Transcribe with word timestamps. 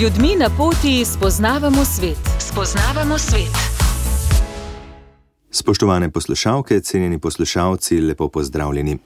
ljudmi 0.00 0.36
na 0.38 0.48
poti 0.56 1.04
spoznavamo 1.04 1.84
svet. 1.84 2.18
Spoznavamo 2.38 3.18
svet. 3.18 3.56
Spoštovane 5.50 6.10
poslušalke, 6.10 6.80
cenjeni 6.80 7.18
poslušalci, 7.18 8.00
lepo 8.00 8.28
pozdravljeni. 8.28 8.98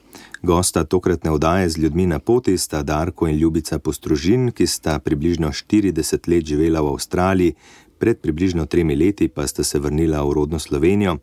Gosta 0.42 0.84
tokratne 0.84 1.30
oddaje 1.30 1.68
z 1.68 1.78
ljudmi 1.78 2.06
na 2.06 2.18
poti 2.18 2.58
sta 2.58 2.82
Darko 2.82 3.28
in 3.28 3.36
Ljubica 3.36 3.78
Postrožin, 3.78 4.50
ki 4.50 4.66
sta 4.66 4.98
približno 4.98 5.48
40 5.48 6.28
let 6.28 6.46
živela 6.46 6.80
v 6.80 6.86
Avstraliji, 6.86 7.54
pred 7.98 8.20
približno 8.20 8.66
tremi 8.66 8.96
leti 8.96 9.28
pa 9.28 9.46
sta 9.46 9.64
se 9.64 9.78
vrnila 9.78 10.24
v 10.24 10.32
rodno 10.32 10.58
Slovenijo. 10.58 11.16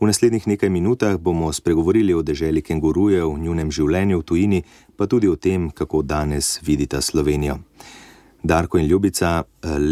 V 0.00 0.06
naslednjih 0.06 0.46
nekaj 0.46 0.70
minutah 0.70 1.16
bomo 1.16 1.52
spregovorili 1.52 2.14
o 2.14 2.22
deželi 2.22 2.62
kengurujev, 2.62 3.38
njunem 3.38 3.70
življenju 3.70 4.18
v 4.18 4.24
tujini, 4.24 4.62
pa 4.96 5.06
tudi 5.06 5.28
o 5.28 5.36
tem, 5.36 5.70
kako 5.70 6.02
danes 6.02 6.60
vidita 6.62 7.00
Slovenijo. 7.00 7.67
Darko 8.42 8.78
in 8.78 8.86
Ljubica, 8.86 9.42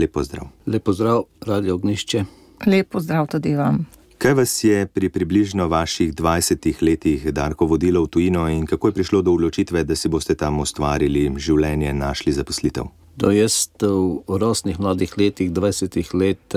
lepo 0.00 0.22
zdrav. 0.22 0.46
Lepo 0.66 0.92
zdrav, 0.92 1.22
radio 1.40 1.74
ognišče. 1.74 2.24
Lepo 2.66 3.00
zdrav 3.00 3.26
tudi 3.26 3.54
vam. 3.54 3.86
Kaj 4.18 4.34
vas 4.34 4.64
je 4.64 4.86
pri 4.86 5.08
približno 5.08 5.68
vaših 5.68 6.14
20 6.14 6.82
letih 6.82 7.32
Darko 7.32 7.66
vodilo 7.66 8.02
v 8.02 8.08
tujino 8.08 8.48
in 8.48 8.66
kako 8.66 8.88
je 8.88 8.92
prišlo 8.92 9.22
do 9.22 9.32
odločitve, 9.32 9.84
da 9.84 9.96
si 9.96 10.08
boste 10.08 10.34
tam 10.34 10.60
ustvarili 10.60 11.28
življenje, 11.36 11.92
našli 11.92 12.32
zaposlitev? 12.32 12.88
To 13.20 13.30
jaz 13.32 13.68
v 13.80 14.38
rosnih 14.40 14.80
mladih 14.80 15.12
letih, 15.18 15.50
20 15.52 16.14
let, 16.14 16.56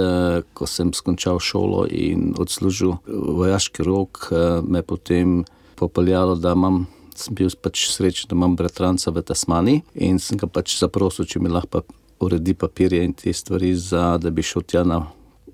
ko 0.54 0.68
sem 0.68 0.94
skončal 0.94 1.40
šolo 1.40 1.86
in 1.92 2.34
odslužil 2.40 2.98
vojaški 3.08 3.84
rok, 3.84 4.28
me 4.64 4.82
potem 4.82 5.44
popeljalo, 5.80 6.36
da 6.36 6.52
imam, 6.56 6.86
sem 7.20 7.36
bil 7.36 7.52
pač 7.62 7.89
srečen, 7.92 8.31
da 8.31 8.38
imam 8.38 8.56
bratranca 8.59 9.12
v 9.12 9.23
Tasmani 9.28 9.80
in 9.95 10.20
sem 10.23 10.39
ga 10.39 10.48
pač 10.48 10.80
zaprosil, 10.80 11.28
če 11.30 11.44
mi 11.44 11.52
lahko 11.52 11.84
uredi 12.23 12.56
papirje 12.56 13.03
in 13.03 13.14
te 13.16 13.34
stvari, 13.34 13.72
za, 13.75 14.17
da 14.20 14.31
bi 14.31 14.44
šel 14.44 14.66
tja 14.67 14.84
na 14.88 15.03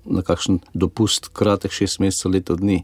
na 0.06 0.22
kakšen 0.22 0.60
dopust, 0.74 1.30
kratek 1.34 1.74
šest 1.74 2.00
mesecev, 2.02 2.32
leto 2.34 2.56
dni. 2.56 2.82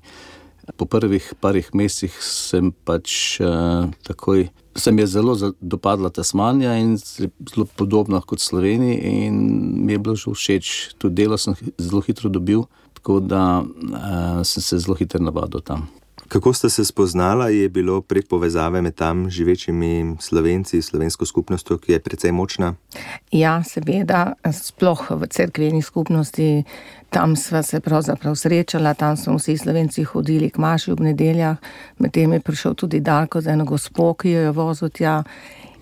Po 0.79 0.87
prvih 0.87 1.33
parih 1.43 1.73
mesecih 1.75 2.15
sem 2.23 2.71
pač 2.87 3.41
uh, 3.43 3.91
takoj, 4.07 4.47
se 4.79 4.93
mi 4.93 5.03
je 5.03 5.09
zelo 5.17 5.35
dopadla 5.61 6.11
Tasmanija 6.15 6.77
in 6.79 6.95
zelo 6.97 7.67
podobna 7.77 8.21
kot 8.21 8.41
Slovenija, 8.41 9.01
in 9.27 9.41
mi 9.87 9.93
je 9.93 9.99
bilo 9.99 10.15
že 10.17 10.31
všeč, 10.31 10.95
tudi 10.99 11.25
delo 11.25 11.39
sem 11.39 11.59
zelo 11.79 12.03
hitro 12.07 12.31
dobil, 12.31 12.63
tako 12.95 13.19
da 13.21 13.63
uh, 13.63 14.47
sem 14.47 14.63
se 14.63 14.79
zelo 14.79 14.95
hitro 14.99 15.23
navadil 15.23 15.67
tam. 15.67 15.89
Kako 16.33 16.53
ste 16.53 16.71
se 16.71 16.85
spoznala, 16.85 17.49
je 17.49 17.69
bilo 17.69 18.01
prek 18.01 18.29
povezave 18.29 18.83
med 18.83 18.95
tam 18.95 19.31
živečimi 19.31 20.17
slovenci, 20.21 20.83
slovensko 20.83 21.27
skupnostjo, 21.27 21.77
ki 21.79 21.93
je 21.93 21.99
precej 22.01 22.33
močna? 22.33 22.75
Ja, 23.33 23.59
seveda, 23.63 24.33
sploh 24.53 25.11
v 25.11 25.29
cerkveni 25.29 25.83
skupnosti, 25.83 26.65
tam 27.11 27.37
sva 27.37 27.61
se 27.63 27.81
pravzaprav 27.81 28.35
srečala, 28.35 28.95
tam 28.95 29.17
smo 29.17 29.37
vsi 29.37 29.59
slovenci 29.59 30.05
hodili 30.05 30.49
k 30.51 30.57
maši 30.57 30.93
ob 30.93 31.01
nedeljah, 31.05 31.59
medtem 31.99 32.33
je 32.33 32.41
prišel 32.41 32.75
tudi 32.75 33.01
Darko 33.01 33.41
z 33.41 33.53
eno 33.53 33.65
gospo, 33.69 34.15
ki 34.15 34.33
jo 34.33 34.47
je 34.47 34.55
vozil 34.57 34.89
tja. 34.89 35.19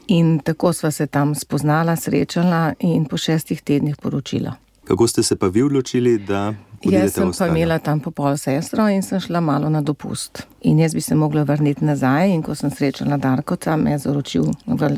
In 0.09 0.41
tako 0.43 0.73
sva 0.73 0.91
se 0.91 1.07
tam 1.07 1.35
spoznala, 1.35 1.95
srečala 1.97 2.73
in 2.81 3.07
po 3.07 3.17
šestih 3.17 3.63
tednih 3.63 4.03
poročila. 4.03 4.57
Kako 4.91 5.07
ste 5.07 5.23
se 5.23 5.37
pa 5.37 5.47
vi 5.47 5.63
odločili, 5.63 6.19
da 6.19 6.55
Jaz 6.83 7.13
sem 7.13 7.31
pa 7.39 7.47
imela 7.47 7.79
tam 7.79 8.01
popol 8.01 8.37
sestro 8.37 8.89
in 8.89 9.03
sem 9.03 9.21
šla 9.21 9.41
malo 9.41 9.69
na 9.71 9.81
dopust. 9.81 10.43
In 10.61 10.79
jaz 10.79 10.95
bi 10.95 11.01
se 11.01 11.15
mogla 11.15 11.43
vrniti 11.43 11.85
nazaj, 11.85 12.31
in 12.31 12.43
ko 12.43 12.55
sem 12.55 12.71
srečala 12.71 13.17
Darkota, 13.17 13.77
me 13.77 13.93
je 13.93 13.99
zaročil 13.99 14.49
v 14.67 14.91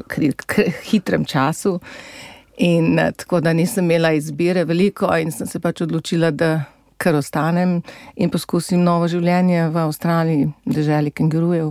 hitrem 0.89 1.25
času. 1.25 1.81
In 2.57 2.97
tako 3.17 3.41
da 3.41 3.53
nisem 3.53 3.85
imela 3.85 4.13
izbire 4.13 4.65
veliko, 4.65 5.13
in 5.17 5.33
sem 5.33 5.47
se 5.47 5.61
pač 5.61 5.85
odločila, 5.85 6.31
da 6.31 6.65
kar 6.97 7.15
ostanem 7.15 7.83
in 8.17 8.31
poskusim 8.31 8.81
novo 8.81 9.09
življenje 9.09 9.69
v 9.69 9.77
Avstraliji, 9.77 10.53
državi 10.65 11.11
kengurujev, 11.11 11.69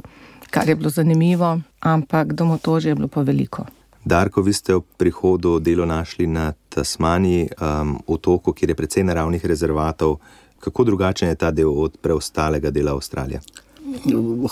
kar 0.52 0.70
je 0.70 0.76
bilo 0.76 0.90
zanimivo, 0.90 1.58
ampak 1.80 2.34
domotožje 2.34 2.92
je 2.92 2.96
bilo 2.96 3.08
pa 3.08 3.22
veliko. 3.22 3.66
Darko, 4.06 4.42
vi 4.42 4.54
ste 4.54 4.76
ob 4.76 4.86
prihodu 4.98 5.60
delo 5.60 5.86
našli 5.86 6.28
na 6.28 6.54
Tasmaniji, 6.70 7.50
um, 7.62 8.00
otoku, 8.08 8.54
kjer 8.54 8.70
je 8.70 8.76
precej 8.76 9.04
naravnih 9.04 9.46
rezervatov. 9.46 10.18
Kako 10.60 10.84
drugačen 10.84 11.30
je 11.30 11.36
ta 11.36 11.52
del 11.52 11.70
od 11.70 11.98
preostalega 12.02 12.72
dela 12.72 12.94
Avstralije? 12.94 13.42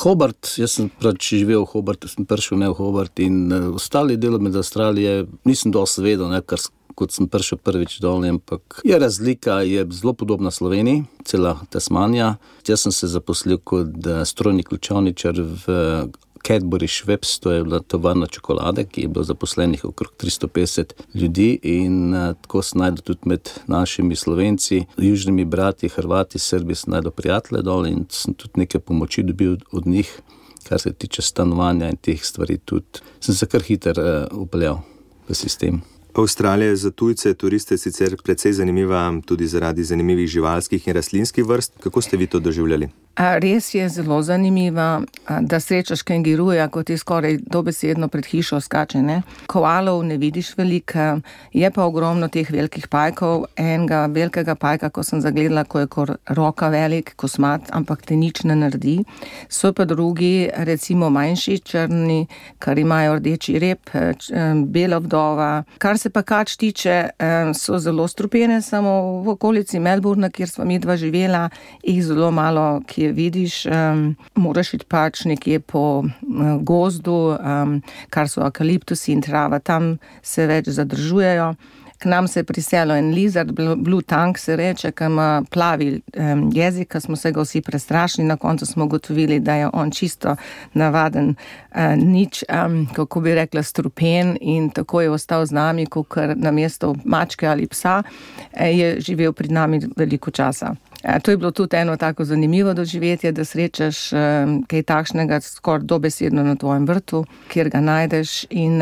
Hobart, 0.04 0.56
jaz 0.58 0.76
sem 0.78 0.90
pač 1.02 1.32
živel 1.38 1.64
v 1.64 1.72
Hobartu, 1.72 2.10
sem 2.12 2.26
prišel 2.28 2.60
ne 2.60 2.70
v 2.70 2.78
Hobart 2.78 3.22
in 3.24 3.48
uh, 3.48 3.70
ostali 3.78 4.18
delo 4.18 4.40
med 4.42 4.58
Avstralije 4.58 5.26
nisem 5.46 5.72
dosti 5.72 6.04
vedel, 6.04 6.28
ne, 6.30 6.42
kar 6.42 6.62
kot 7.00 7.14
sem 7.16 7.30
prišel 7.32 7.62
prvič 7.64 8.00
dol, 8.04 8.26
ampak 8.28 8.82
je 8.84 8.98
razlika, 9.00 9.62
je 9.64 9.86
zelo 9.96 10.14
podobna 10.14 10.52
Sloveniji, 10.52 11.06
cela 11.24 11.56
Tasmanija. 11.72 12.36
Jaz 12.68 12.84
sem 12.84 12.92
se 12.92 13.08
zaposlil 13.08 13.62
kot 13.64 13.96
uh, 14.04 14.26
strojni 14.28 14.66
ključavničar 14.68 15.40
v 15.40 15.78
Cadbury 16.48 16.88
Schweppes, 16.88 17.40
to 17.40 17.52
je 17.52 17.64
bila 17.64 17.80
tovarna 17.80 18.28
čokolade, 18.28 18.86
ki 18.86 19.02
je 19.02 19.08
bilo 19.08 19.24
zaposlenih 19.24 19.86
okrog 19.86 20.14
350 20.20 20.94
ljudi 21.14 21.60
in 21.64 22.14
uh, 22.14 22.34
tako 22.42 22.62
se 22.62 22.78
najde 22.78 23.02
tudi 23.02 23.20
med 23.26 23.50
našimi 23.68 24.16
slovenci, 24.16 24.86
južnimi 24.98 25.46
brati, 25.46 25.90
Hrvati, 25.90 26.40
Srbi, 26.40 26.76
se 26.76 26.92
najde 26.92 27.12
prijatelje 27.12 27.62
dol 27.62 27.88
in 27.88 28.06
sem 28.10 28.34
tudi 28.34 28.64
nekaj 28.64 28.82
pomoči 28.82 29.24
dobil 29.24 29.58
od 29.72 29.88
njih, 29.88 30.22
kar 30.64 30.80
se 30.80 30.94
tiče 30.94 31.22
stanovanja 31.22 31.90
in 31.90 31.98
teh 31.98 32.24
stvari, 32.24 32.58
tudi 32.58 33.04
sem 33.20 33.36
se 33.36 33.46
kar 33.46 33.62
hiter 33.62 34.00
uh, 34.00 34.42
upeljal 34.42 34.82
v 35.30 35.36
sistem. 35.36 35.82
Avstralija 36.14 36.70
je 36.70 36.76
za 36.76 36.92
tujce, 36.92 37.34
turiste 37.34 37.78
sicer 37.78 38.18
precej 38.24 38.54
zanimiva, 38.54 39.22
tudi 39.26 39.48
zaradi 39.48 39.84
zanimivih 39.84 40.28
živalskih 40.28 40.88
in 40.88 40.94
rastlinskih 40.94 41.46
vrst. 41.46 41.74
Kako 41.80 42.02
ste 42.02 42.18
vi 42.18 42.28
to 42.28 42.40
doživljali? 42.40 42.90
Res 43.20 43.74
je 43.74 43.90
zelo 43.90 44.22
zanimivo, 44.22 45.02
da 45.42 45.60
srečaš 45.60 46.02
kenguruja, 46.08 46.70
kot 46.72 46.90
je 46.90 46.98
skoraj 46.98 47.38
dobesedno 47.52 48.08
pred 48.08 48.26
hišo 48.26 48.62
skače. 48.64 49.02
Ne? 49.04 49.22
Koalov 49.48 50.06
ne 50.08 50.16
vidiš 50.18 50.54
veliko, 50.58 51.20
je 51.54 51.72
pa 51.72 51.84
ogromno 51.84 52.30
teh 52.32 52.48
velikih 52.52 52.88
pajkov. 52.88 53.44
Enega 53.60 54.06
velikega 54.06 54.56
pajka, 54.56 54.90
ko 54.90 55.04
sem 55.04 55.20
zagledala, 55.20 55.66
ko 55.68 55.82
je 55.84 55.90
kot 55.92 56.14
roka 56.38 56.70
velik, 56.72 57.12
kosmat, 57.20 57.68
ampak 57.76 58.06
te 58.08 58.16
nič 58.16 58.46
ne 58.48 58.56
naredi. 58.56 58.96
So 59.50 59.74
pa 59.76 59.84
drugi, 59.84 60.48
recimo 60.56 61.10
manjši, 61.12 61.60
črni, 61.60 62.22
kar 62.60 62.80
imajo 62.80 63.20
rdeči 63.20 63.58
rep, 63.60 63.92
bela 64.64 65.02
vdova. 65.04 65.50
Kar 65.78 66.00
se 66.00 66.08
pa 66.10 66.24
kač 66.24 66.56
tiče, 66.56 66.98
so 67.52 67.84
zelo 67.84 68.08
strupene, 68.08 68.62
samo 68.62 69.20
v 69.28 69.36
okolici 69.36 69.84
Melbourna, 69.84 70.32
kjer 70.32 70.56
smo 70.56 70.64
mi 70.66 70.80
dva 70.80 70.96
živela, 70.96 71.50
jih 71.84 72.00
zelo 72.06 72.32
malo, 72.32 72.80
ki 73.10 73.16
vidiš, 73.16 73.66
um, 73.66 74.16
moraš 74.36 74.74
iti 74.74 74.86
pač 74.86 75.26
nekje 75.26 75.60
po 75.60 76.04
uh, 76.04 76.62
gozdu, 76.62 77.36
um, 77.40 77.82
kar 78.10 78.30
so 78.30 78.44
eukaliptusi 78.46 79.14
in 79.16 79.22
trava, 79.26 79.60
tam 79.60 79.98
se 80.22 80.46
več 80.48 80.70
zadržujejo. 80.70 81.56
K 82.00 82.08
nam 82.08 82.30
se 82.32 82.40
je 82.40 82.46
priselil 82.48 82.96
en 82.96 83.10
lizard, 83.12 83.50
blue 83.52 84.06
tank 84.08 84.38
se 84.40 84.56
reče, 84.56 84.94
ki 84.96 85.10
ima 85.10 85.42
plavi 85.52 86.00
um, 86.16 86.46
jezik, 86.56 86.96
smo 87.00 87.18
se 87.20 87.32
ga 87.36 87.44
vsi 87.44 87.62
prestrašili, 87.62 88.28
na 88.28 88.38
koncu 88.38 88.66
smo 88.66 88.86
ugotovili, 88.86 89.40
da 89.40 89.56
je 89.56 89.70
on 89.74 89.92
čisto 89.92 90.36
navaden, 90.74 91.34
uh, 91.34 91.98
nič, 91.98 92.44
um, 92.48 92.86
kako 92.96 93.26
bi 93.26 93.36
rekla, 93.36 93.64
strupen 93.64 94.38
in 94.42 94.70
tako 94.70 95.02
je 95.02 95.12
ostal 95.12 95.46
z 95.46 95.58
nami, 95.58 95.86
kot 95.86 96.16
na 96.36 96.52
mesto 96.52 96.96
mačke 97.04 97.48
ali 97.48 97.68
psa, 97.68 98.04
je 98.54 98.96
živel 99.02 99.34
pred 99.34 99.52
nami 99.52 99.82
veliko 99.98 100.32
časa. 100.32 100.76
To 101.24 101.32
je 101.32 101.38
bilo 101.38 101.52
tudi 101.52 101.78
eno 101.78 101.98
tako 101.98 102.26
zanimivo 102.26 102.74
doživetje, 102.74 103.32
da 103.32 103.46
srečaš 103.46 104.10
kaj 104.68 104.84
takšnega 104.84 105.40
skoraj 105.42 105.86
dobesedno 105.88 106.44
na 106.44 106.56
tvojem 106.56 106.88
vrtu, 106.88 107.26
kjer 107.48 107.70
ga 107.70 107.80
najdeš. 107.80 108.46
In 108.50 108.82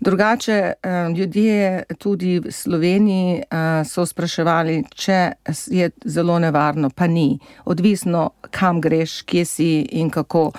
drugače, 0.00 0.72
ljudje 1.16 1.82
tudi 1.98 2.38
v 2.38 2.52
Sloveniji 2.52 3.42
so 3.84 4.06
spraševali, 4.06 4.84
če 4.94 5.32
je 5.66 5.90
zelo 6.04 6.38
nevarno, 6.38 6.90
pa 6.90 7.06
ni. 7.06 7.38
Odvisno, 7.64 8.30
kam 8.50 8.80
greš, 8.80 9.22
kje 9.22 9.44
si 9.44 9.70
in 9.80 10.10
kako 10.10 10.52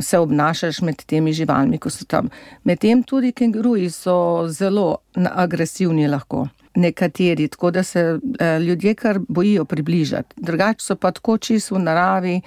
se 0.00 0.18
obnašaš 0.18 0.80
med 0.80 1.02
temi 1.06 1.32
živalmi, 1.32 1.78
ko 1.78 1.90
so 1.90 2.04
tam. 2.04 2.28
Medtem 2.64 3.02
tudi 3.02 3.32
kenguruji 3.32 3.90
so 3.90 4.46
zelo 4.48 4.96
agresivni 5.14 6.08
lahko 6.08 6.46
nekateri, 6.76 7.48
tako 7.48 7.70
da 7.70 7.82
se 7.82 8.18
eh, 8.40 8.58
ljudje 8.58 8.94
kar 8.94 9.20
bojijo 9.28 9.64
približati. 9.64 10.34
Drugače 10.36 10.84
so 10.84 10.96
pa 10.96 11.10
tako 11.10 11.38
čisto 11.38 11.74
v 11.74 11.78
naravi, 11.78 12.40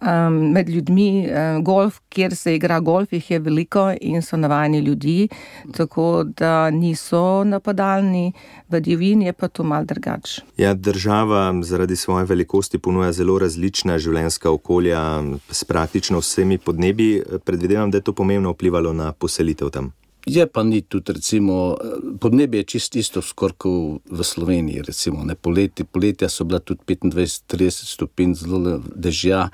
um, 0.00 0.52
med 0.52 0.68
ljudmi, 0.68 1.28
um, 1.28 1.64
golf, 1.64 2.00
kjer 2.08 2.36
se 2.36 2.54
igra 2.54 2.80
golf, 2.80 3.12
jih 3.12 3.30
je 3.30 3.38
veliko 3.38 3.92
in 4.00 4.22
so 4.22 4.36
navajeni 4.36 4.78
ljudi, 4.78 5.28
tako 5.76 6.24
da 6.24 6.70
niso 6.70 7.44
napadalni, 7.44 8.32
v 8.68 8.80
divjini 8.80 9.26
je 9.26 9.32
pa 9.32 9.48
to 9.48 9.62
mal 9.62 9.84
drugače. 9.84 10.42
Ja, 10.56 10.74
država 10.74 11.54
zaradi 11.62 11.96
svoje 11.96 12.24
velikosti 12.24 12.78
ponuja 12.78 13.12
zelo 13.12 13.38
različna 13.38 13.98
življenjska 13.98 14.50
okolja 14.50 15.22
s 15.50 15.64
praktično 15.64 16.18
vsemi 16.18 16.58
podnebi. 16.58 17.22
Predvidevam, 17.44 17.90
da 17.90 17.98
je 17.98 18.02
to 18.02 18.12
pomembno 18.12 18.52
vplivalo 18.52 18.92
na 18.92 19.12
poselitev 19.12 19.70
tam. 19.70 19.92
Je 20.26 20.46
pa 20.46 20.62
ni 20.62 20.80
tudi, 20.80 21.12
recimo, 21.12 21.76
podnebje 22.20 22.60
je 22.60 22.64
čisto 22.64 22.98
isto 22.98 23.22
skoraj 23.22 23.56
kot 23.58 24.00
v 24.10 24.24
Sloveniji. 24.24 24.82
Recimo, 24.82 25.24
poleti, 25.40 25.84
poletja 25.84 26.28
so 26.28 26.44
bila 26.44 26.58
tudi 26.58 26.80
25-30 26.86 27.70
stopinj, 27.92 28.34
zelo 28.34 28.80
dežja. 28.94 29.48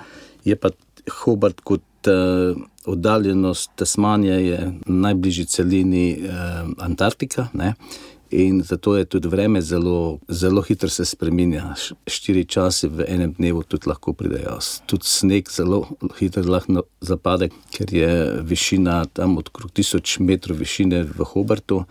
Je 0.45 0.57
pa 0.57 0.71
Hobart 1.11 1.61
kot 1.61 1.83
uh, 2.07 2.55
oddaljenost 2.87 3.71
Tasmanija, 3.77 4.39
je 4.39 4.73
najbližji 4.87 5.45
celini 5.45 6.19
uh, 6.23 6.71
Antarktika. 6.79 7.49
Ne? 7.53 7.75
In 8.31 8.63
zato 8.63 8.97
je 8.97 9.05
tudi 9.05 9.29
vreme 9.29 9.63
zelo, 9.63 10.19
zelo 10.29 10.63
hitro 10.63 10.89
se 10.89 11.05
spremenja. 11.05 11.75
Štiri 12.07 12.45
čase 12.45 12.89
v 12.89 13.05
enem 13.09 13.33
dnevu 13.35 13.63
tudi 13.67 13.91
lahko 13.91 14.13
pridejo. 14.15 14.59
Tudi 14.87 15.07
sneg 15.07 15.51
zelo 15.51 15.89
hitro 16.19 16.45
lahko 16.47 16.85
zapade, 17.01 17.51
ker 17.75 17.91
je 17.91 18.39
višina 18.47 19.05
tam 19.13 19.39
okrog 19.39 19.73
1000 19.75 20.23
metrov 20.23 20.63
višine 20.63 21.03
v 21.11 21.27
Hobartu. 21.33 21.85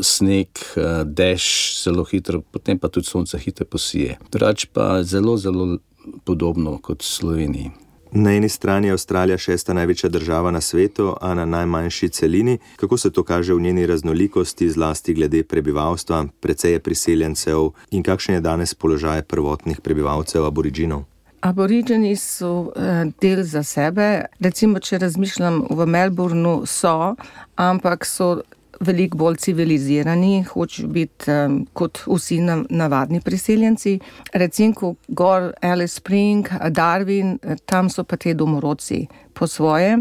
Sneg, 0.00 0.48
eh, 0.76 1.04
dež 1.04 1.44
zelo 1.84 2.04
hitro, 2.08 2.40
potem 2.40 2.78
pa 2.78 2.88
tudi 2.88 3.06
sonce 3.06 3.38
hitro 3.38 3.66
posije. 3.66 4.16
Drugač 4.32 4.66
pa 4.72 5.02
zelo, 5.04 5.36
zelo 5.36 5.78
podobno 6.24 6.78
kot 6.80 7.02
v 7.02 7.06
Sloveniji. 7.06 7.70
Na 8.14 8.32
eni 8.32 8.48
strani 8.48 8.88
je 8.88 8.92
Avstralija 8.92 9.38
šesta 9.38 9.72
največja 9.72 10.08
država 10.10 10.50
na 10.50 10.60
svetu, 10.60 11.14
a 11.20 11.34
na 11.34 11.44
najmanjši 11.44 12.08
celini. 12.08 12.58
Kako 12.76 12.96
se 12.96 13.10
to 13.10 13.22
kaže 13.22 13.54
v 13.54 13.60
njeni 13.60 13.86
raznolikosti, 13.86 14.70
zlasti 14.70 15.14
glede 15.14 15.42
prebivalstva, 15.42 16.26
precej 16.40 16.78
priseljencev 16.78 17.70
in 17.90 18.02
kakšen 18.02 18.34
je 18.34 18.40
danes 18.40 18.74
položaj 18.74 19.22
prvotnih 19.22 19.80
prebivalcev 19.80 20.44
aboriginov? 20.44 21.04
Aborigeni 21.40 22.16
so 22.16 22.72
eh, 22.76 23.04
del 23.20 23.42
za 23.42 23.62
sebe. 23.62 24.24
Recimo, 24.40 24.78
če 24.78 24.98
razmišljam 24.98 25.66
v 25.70 25.86
Melbournu, 25.86 26.62
so, 26.66 27.16
ampak 27.56 28.04
so 28.06 28.42
veliko 28.82 29.18
bolj 29.18 29.36
civilizirani, 29.36 30.42
hočejo 30.50 30.88
biti 30.88 31.30
um, 31.30 31.60
kot 31.72 32.02
vsi 32.06 32.40
navadni 32.68 33.20
priseljenci. 33.20 33.98
Recimo, 34.32 34.94
Gor, 35.08 35.52
Alice 35.62 35.94
Spring, 35.94 36.48
Darwin, 36.70 37.38
tam 37.66 37.90
so 37.90 38.04
pa 38.04 38.16
ti 38.16 38.34
domorodci 38.34 39.06
po 39.32 39.46
svoje 39.46 39.98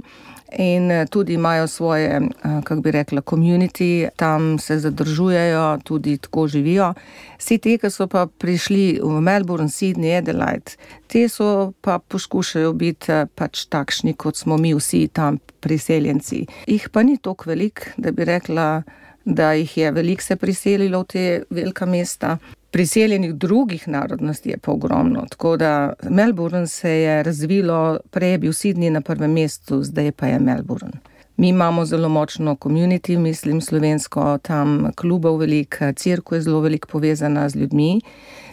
in 0.57 0.91
eh, 0.91 1.05
tudi 1.09 1.33
imajo 1.33 1.67
svoje, 1.67 2.09
eh, 2.09 2.61
kako 2.63 2.81
bi 2.81 2.91
rekla, 2.91 3.21
komunity, 3.21 4.09
tam 4.15 4.59
se 4.59 4.79
zadržujejo, 4.79 5.79
tudi 5.83 6.17
tako 6.17 6.47
živijo. 6.47 6.93
Vsi 7.39 7.57
ti, 7.57 7.77
ki 7.77 7.89
so 7.89 8.07
pa 8.07 8.27
prišli 8.27 8.99
v 9.03 9.21
Melbourne, 9.21 9.69
Sydney, 9.69 10.17
Adelaide, 10.17 10.75
te 11.07 11.27
so 11.29 11.73
pa 11.81 11.99
poskušajo 11.99 12.73
biti 12.73 13.11
eh, 13.11 13.25
pač 13.35 13.65
takšni, 13.65 14.13
kot 14.13 14.35
smo 14.35 14.57
mi 14.57 14.73
vsi 14.73 15.07
tam 15.13 15.39
priseljenci. 15.59 16.45
Jih 16.67 16.89
pa 16.89 17.03
ni 17.03 17.17
toliko 17.17 17.49
velik, 17.49 17.93
da 17.97 18.11
bi 18.11 18.25
rekla, 18.25 18.83
da 19.25 19.53
jih 19.53 19.77
je 19.77 19.91
veliko 19.91 20.21
se 20.21 20.35
priselilo 20.35 20.99
v 20.99 21.05
te 21.05 21.43
velika 21.49 21.85
mesta. 21.85 22.37
Priseljenih 22.71 23.33
drugih 23.35 23.87
narodnosti 23.87 24.49
je 24.49 24.57
pa 24.57 24.71
ogromno. 24.71 25.25
Tako 25.29 25.57
da 25.57 25.93
Melbourne 26.09 26.67
se 26.67 26.91
je 26.91 27.23
razvilo, 27.23 27.99
prej 28.11 28.31
je 28.31 28.37
bil 28.37 28.51
Sydney 28.51 28.89
na 28.89 29.01
prvem 29.01 29.31
mestu, 29.31 29.83
zdaj 29.83 30.11
pa 30.11 30.27
je 30.27 30.39
Melbourne. 30.39 30.91
Mi 31.37 31.49
imamo 31.49 31.85
zelo 31.85 32.09
močno 32.09 32.55
komunity, 32.55 33.17
mislim, 33.17 33.61
slovensko, 33.61 34.37
tam 34.37 34.91
klubov 34.95 35.37
veliko, 35.37 35.93
crkva 35.95 36.37
je 36.37 36.41
zelo 36.41 36.59
veliko 36.59 36.87
povezana 36.87 37.49
z 37.49 37.55
ljudmi. 37.55 38.01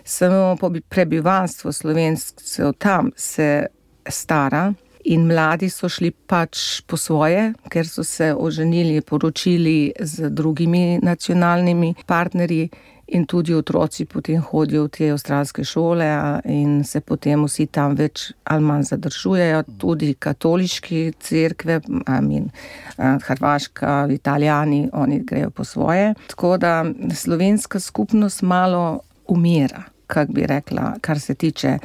Samo 0.04 0.56
prebivalstvo 0.88 1.72
slovencev 1.72 2.72
tam 2.78 3.10
se 3.16 3.66
stara 4.08 4.72
in 5.04 5.26
mladi 5.26 5.70
so 5.70 5.88
šli 5.88 6.10
pač 6.10 6.80
po 6.86 6.96
svoje, 6.96 7.52
ker 7.68 7.88
so 7.88 8.04
se 8.04 8.34
oženili, 8.34 9.00
poročili 9.00 9.92
z 10.00 10.30
drugimi 10.30 10.98
nacionalnimi 11.02 11.94
partnerji 12.06 12.68
in 13.08 13.26
tudi 13.26 13.54
otroci 13.54 14.04
potem 14.04 14.40
hodijo 14.42 14.84
v 14.84 14.90
te 14.92 15.10
avstralske 15.12 15.64
šole 15.64 16.08
in 16.44 16.84
se 16.84 17.00
potem 17.00 17.44
vsi 17.44 17.66
tam 17.72 17.96
več 17.96 18.32
ali 18.44 18.64
manj 18.64 18.88
zadržujejo, 18.90 19.62
tudi 19.80 20.14
katoliški 20.14 21.12
crkve, 21.20 21.80
amin, 22.06 22.50
Hrvaška, 22.98 24.08
Italijani, 24.12 24.88
oni 24.92 25.20
grejo 25.24 25.50
po 25.50 25.64
svoje. 25.64 26.14
Tako 26.28 26.56
da 26.58 26.84
slovenska 27.14 27.80
skupnost 27.80 28.42
malo 28.42 29.00
umira. 29.28 29.84
Kak 30.08 30.30
bi 30.32 30.46
rekla, 30.46 30.94
kar 31.04 31.20
se 31.20 31.34
tiče 31.34 31.78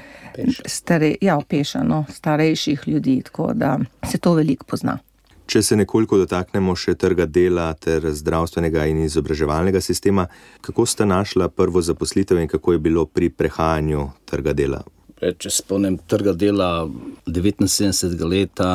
stare, 0.65 1.15
ja, 1.21 1.39
pešano, 1.49 2.05
starejših 2.09 2.87
ljudi, 2.87 3.21
tako 3.21 3.51
da 3.53 3.77
se 4.11 4.17
to 4.17 4.33
veliko 4.33 4.65
pozna. 4.65 4.97
Če 5.45 5.61
se 5.61 5.75
nekoliko 5.75 6.17
dotaknemo 6.21 6.75
še 6.79 6.95
trga 6.95 7.25
dela 7.27 7.67
ter 7.75 8.05
zdravstvenega 8.15 8.87
in 8.89 9.03
izobraževalnega 9.03 9.81
sistema, 9.83 10.27
kako 10.61 10.85
ste 10.87 11.05
našla 11.05 11.49
prvo 11.49 11.81
zaposlitev 11.83 12.39
in 12.39 12.47
kako 12.47 12.77
je 12.77 12.83
bilo 12.83 13.05
pri 13.05 13.29
prehajanju 13.29 14.09
trga 14.29 14.53
dela? 14.55 14.83
Če 15.23 15.51
spomnim 15.53 15.95
trga 16.09 16.33
dela 16.35 16.83
79. 17.29 18.19
leta, 18.27 18.69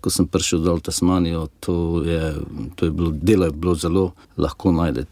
ko 0.00 0.08
sem 0.12 0.24
prišel 0.24 0.62
dol 0.64 0.78
v 0.78 0.86
Tasmanijo, 0.88 1.42
to 1.60 1.74
je, 2.06 2.20
to 2.76 2.88
je 2.88 2.94
bilo, 2.96 3.10
delo 3.12 3.48
je 3.50 3.52
bilo 3.52 3.74
zelo 3.76 4.04
lahko 4.40 4.72
najti. 4.72 5.04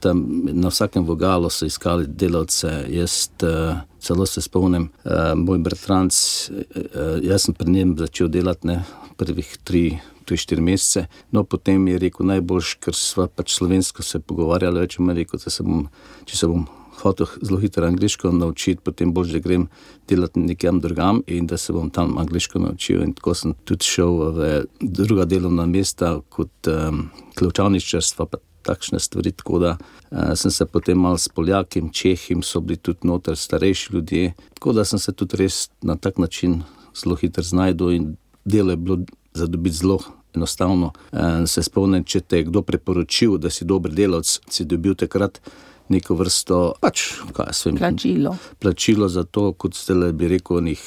Na 0.57 0.73
vsakem 0.73 1.05
vogalu 1.05 1.51
so 1.53 1.69
iskali 1.69 2.09
delavce. 2.09 2.87
Jaz 2.89 3.29
uh, 3.45 3.83
celo 4.01 4.25
se 4.25 4.41
spomnim, 4.41 4.89
uh, 5.05 5.35
moj 5.37 5.61
bratranc, 5.67 6.15
uh, 6.15 7.19
jaz 7.25 7.49
sem 7.49 7.59
pri 7.59 7.75
njem 7.75 7.97
začel 7.99 8.33
delati 8.33 8.73
ne, 8.73 8.81
prvih 9.21 9.57
tri 9.69 9.85
tri, 10.29 10.37
štiri 10.37 10.65
mesece. 10.65 11.07
No, 11.33 11.45
potem 11.45 11.89
je 11.89 12.03
rekel, 12.05 12.29
najboljš, 12.29 12.75
ker 12.85 12.97
smo 12.97 13.29
pač 13.33 13.57
slovensko 13.57 14.05
se 14.05 14.21
pogovarjali, 14.21 14.85
več 14.85 14.99
ima 15.01 15.17
rekel, 15.17 15.41
da 15.41 15.53
se 15.53 15.65
bom, 15.65 15.87
če 16.29 16.43
se 16.43 16.51
bom 16.51 16.67
hotel 17.03 17.27
zelo 17.43 17.61
hitro 17.61 17.87
angliško 17.87 18.33
naučiti, 18.33 18.83
potem 18.85 19.13
bolj, 19.15 19.33
da 19.33 19.39
grem 19.39 19.69
delati 20.09 20.41
nekam 20.41 20.81
drugam 20.81 21.23
in 21.27 21.47
da 21.47 21.57
se 21.57 21.73
bom 21.73 21.91
tam 21.91 22.19
angliško 22.19 22.59
naučil. 22.59 23.03
In 23.03 23.15
tako 23.15 23.35
sem 23.35 23.55
tudi 23.65 23.87
šel 23.87 24.19
v 24.35 24.51
druga 24.81 25.25
delovna 25.25 25.67
mesta 25.67 26.19
kot 26.29 26.71
um, 26.73 27.09
ključavničarstvo. 27.39 28.29
Takšne 28.69 28.99
stvari, 29.01 29.31
tako 29.33 29.59
da 29.63 29.71
uh, 29.79 30.35
sem 30.37 30.51
se 30.53 30.67
potem 30.67 30.99
malo 30.99 31.17
s 31.19 31.29
Poljakom, 31.33 31.89
Čehim, 31.95 32.43
so 32.43 32.61
bili 32.61 32.77
tudi 32.77 33.07
noter 33.09 33.37
starejši 33.37 33.95
ljudje. 33.95 34.33
Tako 34.59 34.75
da 34.77 34.85
sem 34.85 34.99
se 34.99 35.13
tudi 35.13 35.39
res 35.41 35.71
na 35.83 35.97
tak 35.97 36.19
način 36.19 36.63
zelo 36.93 37.17
hitro 37.17 37.43
znašel 37.43 37.93
in 37.93 38.17
delo 38.45 38.71
je 38.71 38.77
bilo 38.77 38.99
za 39.35 39.47
dobiti 39.47 39.77
zelo 39.77 40.01
enostavno. 40.39 40.93
Eh, 41.13 41.47
se 41.47 41.63
spomnim, 41.67 42.05
če 42.05 42.21
te 42.21 42.43
je 42.43 42.49
kdo 42.49 42.63
priporočil, 42.63 43.39
da 43.43 43.51
si 43.51 43.67
dober 43.69 43.95
delavec, 43.95 44.39
si 44.49 44.67
dobil 44.69 44.97
takrat 44.99 45.43
neko 45.89 46.15
vrsto, 46.19 46.59
pač, 46.81 47.07
kaj 47.37 47.53
se 47.57 47.71
jim 47.71 47.79
plačilo. 47.81 48.35
Plačilo 48.61 49.09
za 49.09 49.25
to, 49.25 49.53
kot 49.57 49.77
ste 49.77 49.97
le 49.97 50.13
bi 50.13 50.29
rekel, 50.29 50.61
njih 50.65 50.85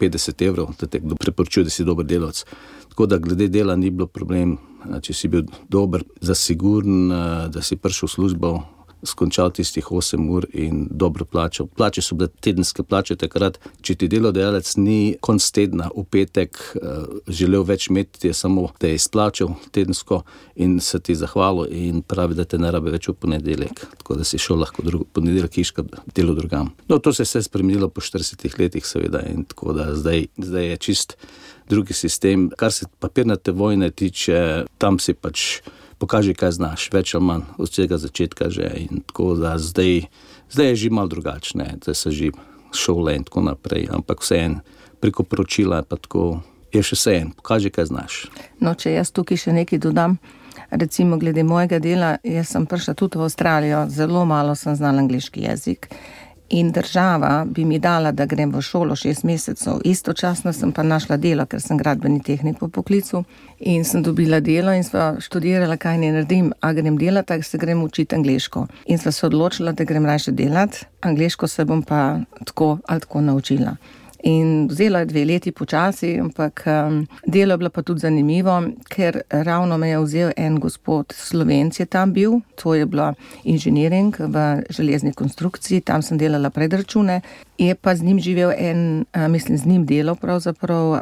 50 0.00 0.46
evrov, 0.46 0.74
da 0.80 0.90
te 0.90 1.00
kdo 1.02 1.18
priporočil, 1.18 1.68
da 1.68 1.74
si 1.74 1.86
dober 1.86 2.06
delavec. 2.06 2.44
Tako 2.90 3.06
da 3.06 3.18
glede 3.22 3.48
dela 3.48 3.76
ni 3.76 3.90
bilo 3.90 4.06
problem, 4.06 4.58
eh, 4.84 5.00
če 5.00 5.14
si 5.14 5.28
bil 5.28 5.46
dober, 5.68 6.04
zasiguren, 6.20 7.12
eh, 7.12 7.48
da 7.48 7.62
si 7.62 7.76
prišel 7.76 8.08
v 8.08 8.12
službo 8.12 8.52
skončal 9.06 9.50
tistih 9.50 9.86
8 9.90 10.28
ur 10.30 10.46
in 10.52 10.86
dobro 10.90 11.24
plačal. 11.24 11.66
Plače 11.66 12.02
so 12.02 12.14
bile 12.14 12.28
tedenske 12.40 12.82
plače 12.82 13.16
takrat. 13.16 13.58
Če 13.82 13.94
ti 13.94 14.08
delodajalec 14.08 14.72
ni 14.76 15.16
konc 15.20 15.44
tedna 15.54 15.90
v 15.96 16.04
petek 16.10 16.58
uh, 16.58 17.04
želel 17.28 17.64
več 17.68 17.88
imeti, 17.90 18.28
je 18.28 18.34
samo 18.34 18.68
te 18.78 18.94
izplačal 18.94 19.54
tedensko 19.70 20.22
in 20.56 20.78
se 20.80 21.00
ti 21.00 21.14
zahvalil 21.14 21.70
in 21.70 22.02
pravi, 22.02 22.34
da 22.34 22.44
te 22.44 22.58
ne 22.58 22.70
rabe 22.70 22.92
več 22.92 23.08
v 23.08 23.16
ponedeljek. 23.20 23.84
Tako 24.02 24.20
da 24.20 24.24
si 24.24 24.38
šel 24.38 24.60
lahko 24.64 24.84
drug, 24.86 25.06
ponedeljek 25.12 25.58
iška 25.64 25.84
delo 26.14 26.34
drugam. 26.34 26.72
No, 26.88 26.98
to 26.98 27.12
se 27.12 27.22
je 27.22 27.30
vse 27.30 27.42
spremenilo 27.48 27.88
po 27.88 28.00
40 28.04 28.58
letih, 28.58 28.86
seveda, 28.86 29.22
in 29.30 29.44
tako 29.48 29.74
da 29.76 29.90
zdaj, 29.96 30.26
zdaj 30.36 30.68
je 30.72 30.76
čist 30.88 31.16
drugi 31.70 31.94
sistem. 31.94 32.50
Kar 32.56 32.72
se 32.72 32.86
papirnate 32.98 33.52
vojne 33.52 33.90
tiče, 33.90 34.64
tam 34.78 34.98
si 34.98 35.14
pač 35.14 35.60
pokaži, 36.00 36.34
kaj 36.34 36.56
znaš, 36.56 36.88
več 36.92 37.14
ali 37.14 37.28
manj 37.28 37.44
od 37.60 37.68
vsega 37.68 38.00
začetka. 38.00 38.48
Že. 38.50 38.88
Zdaj, 39.60 39.92
zdaj 40.48 40.66
je 40.72 40.76
že 40.76 40.90
malo 40.90 41.12
drugačne, 41.12 41.76
zdaj 41.84 41.94
se 41.94 42.10
že 42.10 42.32
šole 42.72 43.16
in 43.18 43.24
tako 43.26 43.44
naprej, 43.50 43.90
ampak 43.92 44.24
vseeno 44.24 44.64
preko 45.00 45.24
poročila 45.24 45.80
je, 45.80 45.88
tako, 45.96 46.42
je 46.72 46.82
še 46.84 46.96
vseeno, 46.96 47.32
pokaži, 47.36 47.72
kaj 47.72 47.88
znaš. 47.88 48.18
No, 48.60 48.76
če 48.76 48.92
jaz 48.98 49.12
tukaj 49.16 49.40
še 49.40 49.56
nekaj 49.56 49.80
dodam. 49.80 50.20
Recimo, 50.70 51.16
glede 51.18 51.42
mojega 51.42 51.80
dela, 51.82 52.18
jaz 52.22 52.52
sem 52.52 52.66
prišla 52.68 52.94
tudi 52.94 53.18
v 53.18 53.26
Avstralijo, 53.26 53.86
zelo 53.90 54.22
malo 54.28 54.54
sem 54.54 54.76
znala 54.76 55.02
angliški 55.02 55.48
jezik 55.48 55.88
in 56.50 56.72
država 56.72 57.46
bi 57.48 57.64
mi 57.64 57.78
dala, 57.78 58.12
da 58.12 58.26
grem 58.26 58.52
v 58.52 58.62
šolo 58.62 58.96
šest 58.96 59.24
mesecev. 59.24 59.80
Istočasno 59.84 60.52
sem 60.52 60.72
pa 60.72 60.82
našla 60.82 61.16
delo, 61.16 61.46
ker 61.46 61.60
sem 61.60 61.78
gradbeni 61.78 62.22
tehnik 62.22 62.58
po 62.58 62.68
poklicu 62.68 63.24
in 63.58 63.84
sem 63.84 64.02
dobila 64.02 64.40
delo 64.40 64.72
in 64.72 64.84
sva 64.84 65.14
študirala, 65.20 65.76
kaj 65.76 65.98
ne 65.98 66.12
naredim, 66.12 66.52
a 66.60 66.72
grem 66.72 66.98
delati, 66.98 67.28
tako 67.28 67.42
se 67.42 67.58
grem 67.58 67.82
učiti 67.82 68.14
angliško. 68.14 68.66
In 68.86 68.98
sva 68.98 69.12
se 69.12 69.26
odločila, 69.26 69.72
da 69.72 69.84
grem 69.84 70.06
raje 70.06 70.32
delati, 70.32 70.84
angliško 71.00 71.48
se 71.48 71.64
bom 71.64 71.82
pa 71.82 72.18
tako 72.44 72.78
ali 72.86 73.00
tako 73.00 73.20
naučila. 73.20 73.76
In 74.22 74.66
vzelo 74.68 74.98
je 74.98 75.04
dve 75.04 75.24
leti 75.24 75.52
počasi, 75.52 76.18
ampak 76.20 76.64
um, 76.66 77.06
delo 77.26 77.52
je 77.52 77.58
bilo 77.58 77.70
pa 77.70 77.82
tudi 77.82 78.00
zanimivo, 78.00 78.62
ker 78.88 79.20
ravno 79.30 79.78
me 79.78 79.88
je 79.88 80.00
vzel 80.04 80.32
en 80.36 80.58
gospod 80.60 81.12
Slovenc, 81.16 81.80
je 81.80 81.86
tam 81.86 82.12
bil, 82.12 82.40
to 82.54 82.74
je 82.74 82.86
bilo 82.86 83.14
inženiring 83.44 84.16
v 84.18 84.62
železni 84.70 85.12
konstrukciji, 85.12 85.80
tam 85.80 86.02
sem 86.02 86.18
delala 86.18 86.50
predračune. 86.50 87.20
Je 87.58 87.74
pa 87.74 87.94
z 87.94 88.02
njim 88.02 88.20
živel 88.20 88.52
en, 88.56 89.04
mislim, 89.28 89.58
z 89.58 89.66
njim 89.66 89.86
delal 89.86 90.16
pravzaprav 90.16 91.00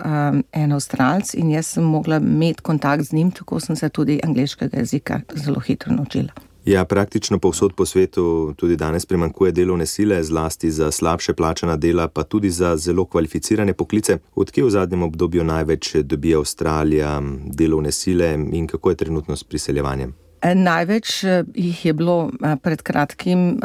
en 0.52 0.72
Avstralc 0.72 1.34
in 1.34 1.50
jaz 1.50 1.66
sem 1.66 1.84
mogla 1.84 2.16
imeti 2.16 2.62
kontakt 2.62 3.02
z 3.02 3.12
njim, 3.12 3.30
tako 3.30 3.60
sem 3.60 3.76
se 3.76 3.88
tudi 3.88 4.20
angliškega 4.24 4.78
jezika 4.78 5.20
zelo 5.34 5.60
hitro 5.60 5.94
naučila. 5.94 6.47
Ja, 6.68 6.84
praktično 6.84 7.38
povsod 7.38 7.72
po 7.72 7.86
svetu 7.86 8.54
tudi 8.56 8.76
danes 8.76 9.06
primankuje 9.06 9.52
delovne 9.52 9.86
sile, 9.86 10.22
zlasti 10.22 10.70
za 10.70 10.90
slabše 10.90 11.32
plačana 11.32 11.76
dela, 11.76 12.08
pa 12.08 12.22
tudi 12.22 12.50
za 12.50 12.76
zelo 12.76 13.04
kvalificirane 13.04 13.72
poklice. 13.72 14.18
Odkje 14.34 14.64
v 14.64 14.70
zadnjem 14.70 15.02
obdobju 15.02 15.44
največ 15.44 15.94
dobi 16.02 16.34
Avstralija 16.34 17.22
delovne 17.44 17.92
sile 17.92 18.34
in 18.52 18.66
kako 18.66 18.90
je 18.90 18.96
trenutno 18.96 19.36
s 19.36 19.44
priseljevanjem? 19.44 20.14
E, 20.42 20.54
največ 20.54 21.24
e, 21.24 21.44
jih 21.54 21.86
je 21.86 21.92
bilo 21.92 22.30
e, 22.44 22.56
pred 22.62 22.82
kratkim 22.82 23.60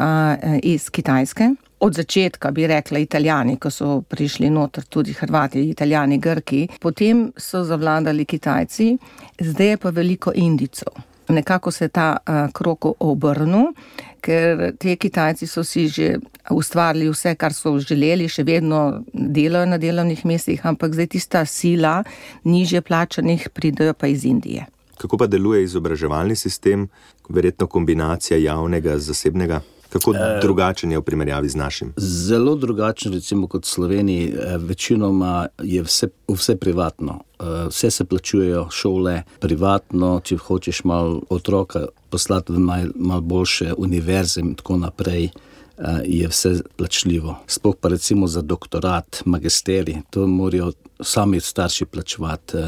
iz 0.62 0.90
Kitajske. 0.90 1.50
Od 1.80 1.94
začetka 1.94 2.50
bi 2.50 2.66
rekla 2.66 2.98
Italijani, 2.98 3.58
ko 3.60 3.70
so 3.70 4.00
prišli 4.00 4.50
noter, 4.50 4.84
tudi 4.84 5.12
Hrvati, 5.12 5.68
Italijani, 5.70 6.18
Grki, 6.18 6.68
potem 6.80 7.32
so 7.36 7.64
zavladali 7.64 8.24
Kitajci, 8.24 8.94
zdaj 9.40 9.68
je 9.68 9.76
pa 9.76 9.90
veliko 9.90 10.32
Indicov 10.34 11.13
nekako 11.28 11.70
se 11.70 11.84
je 11.84 11.88
ta 11.88 12.16
uh, 12.16 12.52
krok 12.52 12.86
obrnil, 13.00 13.72
ker 14.20 14.72
ti 14.78 14.96
Kitajci 14.96 15.46
so 15.46 15.64
si 15.64 15.88
že 15.88 16.18
ustvarili 16.50 17.08
vse, 17.10 17.34
kar 17.34 17.52
so 17.52 17.78
želeli, 17.78 18.28
še 18.28 18.44
vedno 18.44 19.02
delajo 19.12 19.66
na 19.66 19.78
delovnih 19.78 20.24
mestih, 20.24 20.66
ampak 20.66 20.94
zdaj 20.94 21.06
tista 21.16 21.44
sila 21.44 22.02
nižje 22.44 22.80
plačanih 22.80 23.48
pridejo 23.52 23.94
pa 23.94 24.06
iz 24.06 24.24
Indije. 24.24 24.66
Kako 24.98 25.18
pa 25.18 25.26
deluje 25.26 25.64
izobraževalni 25.64 26.36
sistem, 26.36 26.88
verjetno 27.28 27.66
kombinacija 27.66 28.38
javnega 28.38 28.94
in 28.94 29.00
zasebnega? 29.00 29.60
Kako 29.94 30.14
e, 30.14 30.38
drugačen 30.42 30.92
je 30.92 30.98
v 30.98 31.02
primerjavi 31.02 31.48
z 31.48 31.56
našim? 31.56 31.92
Zelo 31.96 32.56
drugačen, 32.58 33.12
recimo 33.12 33.46
kot 33.46 33.62
v 33.64 33.68
Sloveniji. 33.68 34.26
Eh, 34.26 34.56
večinoma 34.58 35.46
je 35.62 35.82
vse, 35.82 36.08
vse 36.28 36.56
privatno. 36.56 37.20
Eh, 37.38 37.68
vse 37.70 37.90
se 37.90 38.04
plačujejo, 38.04 38.66
šole, 38.70 39.22
privatno. 39.40 40.20
Če 40.24 40.36
hočeš 40.36 40.82
malo 40.84 41.22
otroka 41.30 41.86
poslati 42.10 42.52
v 42.52 42.58
malo 42.58 42.90
mal 42.96 43.20
boljše 43.20 43.74
univerze 43.78 44.40
in 44.40 44.54
tako 44.54 44.76
naprej. 44.82 45.30
Je 46.04 46.28
vse 46.28 46.60
plačljivo. 46.76 47.34
Sploh 47.46 47.74
pa 47.80 47.88
recimo 47.88 48.26
za 48.26 48.42
doktorat, 48.42 49.22
magisterij, 49.24 50.02
to 50.10 50.26
morajo 50.26 50.72
sami 51.00 51.40
starši 51.40 51.84
plačevati. 51.84 52.58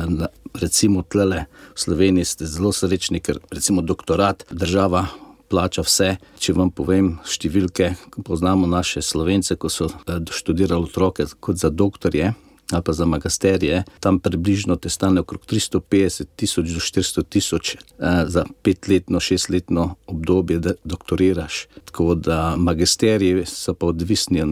Recimo 0.54 1.02
tle 1.02 1.44
v 1.74 1.78
Sloveniji 1.78 2.24
ste 2.24 2.46
zelo 2.46 2.72
srečni, 2.72 3.20
ker 3.20 3.38
recimo 3.50 3.82
doktorat 3.82 4.42
država 4.50 5.06
plača 5.48 5.84
vse. 5.86 6.16
Če 6.38 6.54
vam 6.56 6.70
povem 6.70 7.16
številke, 7.26 7.94
poznamo 8.24 8.68
naše 8.70 9.02
slovence, 9.02 9.56
ko 9.56 9.70
so 9.72 9.90
eh, 9.90 10.18
študirali 10.30 10.90
otroke 10.90 11.28
kot 11.40 11.62
za 11.62 11.70
doktorje. 11.70 12.34
Ali 12.74 12.82
pa 12.82 12.92
za 12.92 13.06
magisterije, 13.06 13.84
tam 14.02 14.18
približno 14.18 14.74
te 14.76 14.90
stane 14.90 15.20
okrog 15.22 15.44
350 15.46 16.26
tisoč 16.36 16.72
do 16.74 16.80
400 16.82 17.22
tisoč 17.30 17.76
eh, 17.76 18.24
za 18.26 18.42
petletno, 18.62 19.20
šestletno 19.22 19.94
obdobje, 20.06 20.58
da 20.58 20.72
doktoriraš. 20.84 21.66
Tako 21.84 22.14
da 22.14 22.56
magisteriji 22.58 23.46
so 23.46 23.74
pa 23.74 23.86
odvisni, 23.86 24.42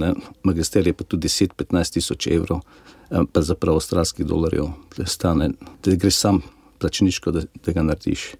magisterije 0.42 0.94
pa 0.94 1.04
tudi 1.04 1.28
10-15 1.28 1.98
tisoč 1.98 2.26
evrov, 2.26 2.62
eh, 3.10 3.26
pa 3.32 3.42
za 3.42 3.58
prav 3.58 3.82
avstralskih 3.82 4.26
dolarjev, 4.26 4.70
da 4.96 5.06
stane, 5.06 5.50
da 5.82 5.98
greš 5.98 6.14
sam 6.14 6.42
plačniško, 6.78 7.30
da, 7.30 7.42
da 7.66 7.72
ga 7.72 7.82
narediš. 7.82 8.34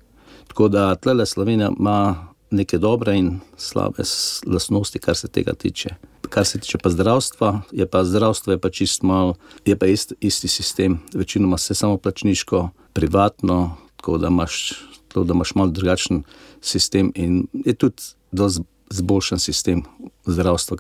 Tako 0.47 0.69
da 0.69 0.95
tle 0.95 1.27
Slovenija 1.27 1.71
ima 1.79 2.29
neke 2.55 2.79
dobre 2.79 3.17
in 3.19 3.41
slabe 3.57 4.05
lastnosti, 4.47 4.99
kar 4.99 5.17
se 5.17 5.29
tega 5.29 5.55
tiče. 5.55 5.95
Kar 6.31 6.47
se 6.47 6.59
tiče 6.59 6.79
pa 6.83 6.91
zdravstva, 6.91 7.51
je 7.73 7.87
pa 7.87 8.05
zdravstvo 8.05 8.53
je 8.53 8.61
pa 8.61 8.71
čist 8.71 9.03
mal, 9.03 9.35
je 9.65 9.77
pa 9.79 9.87
ist, 9.87 10.15
isti 10.21 10.49
sistem, 10.49 10.99
večinoma 11.15 11.59
se 11.59 11.75
samo 11.75 11.97
plačniško, 11.97 12.69
privatno, 12.93 13.77
tako 13.97 14.19
da 14.19 14.29
imaš, 14.29 14.73
tako 15.09 15.25
da 15.25 15.35
imaš 15.35 15.55
mal 15.55 15.71
drugačen 15.71 16.23
sistem 16.61 17.13
in 17.15 17.47
je 17.65 17.75
tudi 17.75 18.03
dosti 18.33 18.65
zboljšan 18.91 19.39
sistem 19.39 19.83
zdravstva, 20.27 20.77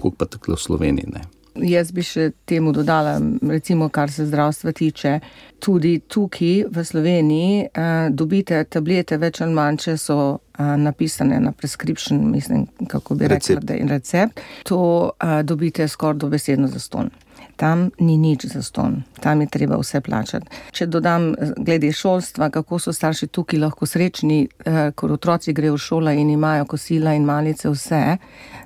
kot 0.00 0.14
pa 0.18 0.26
tako 0.26 0.52
v 0.52 0.60
Sloveniji. 0.60 1.06
Ne. 1.12 1.24
Jaz 1.62 1.92
bi 1.92 2.02
še 2.06 2.30
temu 2.46 2.72
dodala, 2.72 3.18
recimo, 3.50 3.88
kar 3.88 4.10
se 4.12 4.26
zdravstva 4.26 4.72
tiče. 4.72 5.18
Tudi 5.58 5.98
tukaj 6.06 6.68
v 6.70 6.84
Sloveniji 6.84 7.62
eh, 7.66 8.08
dobite 8.10 8.62
tablete, 8.70 9.18
več 9.18 9.40
ali 9.42 9.54
manj, 9.54 9.80
če 9.84 9.96
so 9.98 10.18
eh, 10.34 10.74
napisane 10.78 11.40
na 11.42 11.52
prescription, 11.52 12.20
mislim, 12.30 12.66
kako 12.88 13.18
bi 13.18 13.30
rekla, 13.34 13.60
da 13.62 13.78
je 13.78 13.88
recept. 13.90 14.44
To 14.70 14.80
eh, 15.10 15.42
dobite 15.42 15.88
skoraj 15.88 16.22
dobesedno 16.26 16.68
za 16.68 16.78
ston 16.78 17.10
tam 17.58 17.90
ni 17.98 18.16
nič 18.16 18.46
za 18.46 18.62
ston, 18.62 19.02
tam 19.20 19.40
je 19.40 19.48
treba 19.50 19.76
vse 19.80 20.00
plačati. 20.00 20.46
Če 20.72 20.86
dodam, 20.86 21.32
glede 21.58 21.90
šolstva, 21.92 22.50
kako 22.54 22.78
so 22.78 22.94
starši 22.94 23.26
tukaj 23.34 23.58
lahko 23.58 23.86
srečni, 23.86 24.46
eh, 24.46 24.90
ko 24.94 25.10
otroci 25.18 25.52
grejo 25.52 25.74
v 25.74 25.82
šolo 25.82 26.14
in 26.14 26.30
imajo 26.30 26.68
kosila 26.70 27.14
in 27.18 27.26
malice, 27.26 27.68
vse. 27.68 28.18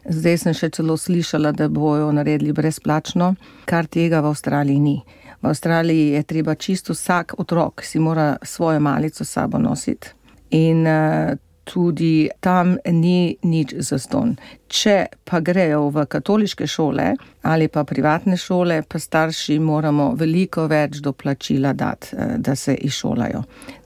Zdaj 0.04 0.38
sem 0.38 0.54
še 0.54 0.68
celo 0.76 0.96
slišala, 0.96 1.52
da 1.56 1.68
bojo 1.68 2.12
naredili 2.12 2.52
brezplačno, 2.52 3.34
kar 3.64 3.86
tega 3.86 4.20
v 4.20 4.34
Avstraliji 4.34 4.80
ni. 4.80 4.98
V 5.42 5.48
Avstraliji 5.48 6.12
je 6.12 6.22
treba 6.22 6.54
čisto 6.54 6.92
vsak 6.92 7.34
otrok 7.38 7.82
si 7.82 7.98
mora 7.98 8.36
svojo 8.42 8.80
malico 8.80 9.24
sabo 9.24 9.58
nositi. 9.58 10.12
In 10.50 10.86
uh, 10.86 11.32
tudi 11.64 12.28
tam 12.40 12.76
ni 12.90 13.36
nič 13.42 13.74
zaston. 13.78 14.36
Če 14.72 15.06
pa 15.28 15.40
grejo 15.44 15.90
v 15.92 16.06
katoliške 16.08 16.66
šole 16.66 17.12
ali 17.42 17.68
pa 17.68 17.84
privatne 17.84 18.36
šole, 18.36 18.82
pa 18.88 18.98
starši 18.98 19.58
moramo 19.58 20.12
veliko 20.18 20.66
več 20.70 21.00
doplačila 21.02 21.72
dati, 21.72 22.16
eh, 22.16 22.36
da 22.38 22.56
se 22.56 22.74
izšolajo. 22.74 23.42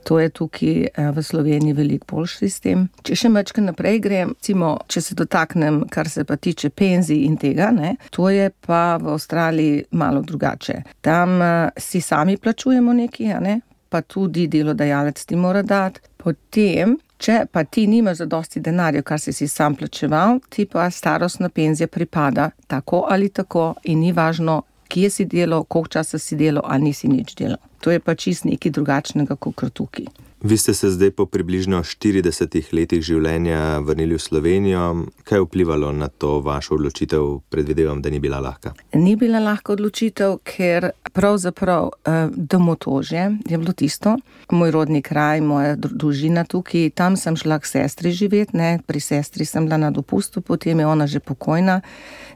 To 0.07 0.21
je 0.21 0.31
tukaj 0.31 0.87
eh, 0.87 1.11
v 1.13 1.23
Sloveniji 1.23 1.73
veliko 1.73 2.07
boljši 2.15 2.39
sistem. 2.39 2.89
Če 3.03 3.17
še 3.17 3.31
mečkaj 3.33 3.65
naprej 3.65 4.01
grem, 4.05 4.35
recimo, 4.37 4.77
če 4.87 5.01
se 5.03 5.17
dotaknem, 5.19 5.83
kar 5.91 6.09
se 6.09 6.25
pa 6.25 6.37
tiče 6.37 6.71
penzij 6.71 7.25
in 7.27 7.37
tega, 7.37 7.71
ne, 7.75 7.97
to 8.11 8.29
je 8.31 8.51
pa 8.67 8.99
v 9.03 9.17
Avstraliji 9.17 9.87
malo 9.91 10.23
drugače. 10.23 10.83
Tam 11.01 11.41
uh, 11.41 11.73
si 11.77 12.01
sami 12.01 12.37
plačujemo 12.37 12.93
nekaj, 12.93 13.41
ne, 13.43 13.61
pa 13.89 14.03
tudi 14.03 14.47
delodajalec 14.53 15.25
ti 15.25 15.37
mora 15.37 15.63
dati. 15.63 16.01
Potem 16.17 16.97
Če 17.19 17.47
pa 17.53 17.65
ti 17.65 17.87
nimaš 17.87 18.21
zadosti 18.25 18.61
denarja, 18.61 19.03
kar 19.03 19.21
si 19.21 19.33
si 19.33 19.49
sam 19.49 19.75
plačeval, 19.75 20.41
ti 20.49 20.67
pa 20.67 20.91
starostna 20.91 21.49
penzija 21.49 21.89
pripada 21.89 22.51
tako 22.67 23.07
ali 23.11 23.29
tako 23.29 23.75
in 23.85 24.01
ni 24.01 24.13
važno, 24.13 24.63
kje 24.89 25.11
si 25.11 25.25
delal, 25.25 25.65
koliko 25.65 25.89
časa 25.89 26.19
si 26.19 26.37
delal 26.37 26.63
ali 26.67 26.91
nisi 26.91 27.09
nič 27.09 27.35
delal. 27.35 27.63
To 27.87 27.95
je 27.95 28.01
pa 28.03 28.17
čist 28.19 28.43
nekaj 28.43 28.73
drugačnega 28.75 29.37
kot 29.39 29.63
tukaj. 29.71 30.09
Vi 30.43 30.57
ste 30.59 30.75
se 30.75 30.91
zdaj 30.91 31.11
po 31.11 31.27
približno 31.27 31.79
40 31.87 32.73
letih 32.75 33.03
življenja 33.03 33.79
vrnili 33.79 34.17
v 34.19 34.23
Slovenijo. 34.23 34.81
Kaj 35.25 35.39
je 35.39 35.45
vplivalo 35.45 35.93
na 35.95 36.09
to 36.09 36.41
vašo 36.43 36.75
odločitev? 36.75 37.29
Predvidevam, 37.49 38.03
da 38.03 38.11
ni 38.11 38.19
bila 38.19 38.41
lahka. 38.43 38.73
Ni 38.99 39.15
bila 39.17 39.39
lahka 39.39 39.77
odločitev, 39.77 40.41
ker 40.43 40.89
pravzaprav 41.15 41.89
eh, 41.95 42.27
domotožje 42.35 43.29
je 43.47 43.59
bilo 43.59 43.73
tisto, 43.73 44.17
moj 44.51 44.75
rodni 44.75 44.99
kraj, 45.03 45.41
moja 45.47 45.77
družina 45.79 46.43
tukaj. 46.45 46.91
Tam 46.99 47.15
sem 47.17 47.39
šla 47.39 47.61
k 47.63 47.71
sestri 47.71 48.11
živeti, 48.11 48.59
ne? 48.59 48.81
pri 48.87 49.01
sestri 49.01 49.47
sem 49.47 49.71
bila 49.71 49.79
na 49.79 49.93
dopustu, 49.95 50.43
potem 50.43 50.83
je 50.83 50.87
ona 50.87 51.07
že 51.07 51.23
pokojna, 51.23 51.81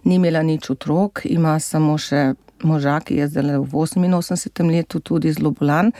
ni 0.06 0.22
imela 0.22 0.46
nič 0.46 0.70
otrok, 0.70 1.26
ima 1.26 1.58
samo 1.58 1.98
še 1.98 2.38
moža, 2.62 3.00
ki 3.00 3.20
je 3.22 3.28
zdaj 3.28 3.58
v 3.58 3.72
88 3.72 4.70
letu 4.70 5.00
tudi 5.00 5.32
zelo 5.32 5.50
bolan. 5.50 5.92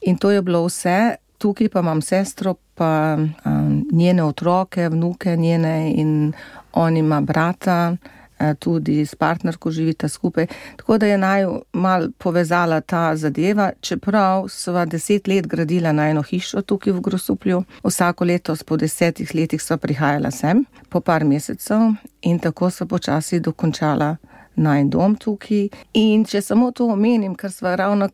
In 0.00 0.16
to 0.18 0.30
je 0.30 0.42
bilo 0.42 0.64
vse 0.66 1.16
tukaj 1.40 1.68
pa 1.68 1.80
imam 1.80 2.02
sestro, 2.02 2.54
pa 2.74 3.16
um, 3.16 3.86
njene 3.92 4.24
otroke, 4.24 4.88
vnuke 4.88 5.36
njene 5.36 5.92
in 5.96 6.32
on 6.72 6.96
ima 6.96 7.20
brata, 7.20 7.96
tudi 8.58 9.06
s 9.06 9.14
partnerko 9.14 9.70
živita 9.70 10.08
skupaj. 10.08 10.46
Tako 10.76 10.98
da 10.98 11.06
je 11.06 11.18
naj 11.18 11.46
mal 11.72 12.08
povezala 12.18 12.80
ta 12.80 13.16
zadeva, 13.16 13.70
čeprav 13.80 14.48
sva 14.48 14.84
deset 14.84 15.28
let 15.28 15.46
gradila 15.46 15.92
na 15.92 16.08
eno 16.08 16.22
hišo 16.22 16.62
tukaj 16.62 16.92
v 16.92 17.00
Grosuplju. 17.00 17.62
Vsako 17.84 18.24
leto 18.24 18.56
po 18.66 18.76
desetih 18.76 19.34
letih 19.34 19.62
sva 19.62 19.76
prihajala 19.76 20.30
sem, 20.30 20.64
po 20.88 21.00
par 21.00 21.24
mesecev 21.24 21.92
in 22.22 22.38
tako 22.38 22.70
sva 22.70 22.86
počasi 22.86 23.40
dokončala 23.40 24.16
naj 24.54 24.84
dom 24.84 25.16
tukaj. 25.16 25.68
In 25.92 26.24
če 26.24 26.42
samo 26.42 26.70
to 26.70 26.86
omenim, 26.92 27.34
ker 27.34 27.52
smo 27.52 27.76
ravno, 27.76 28.08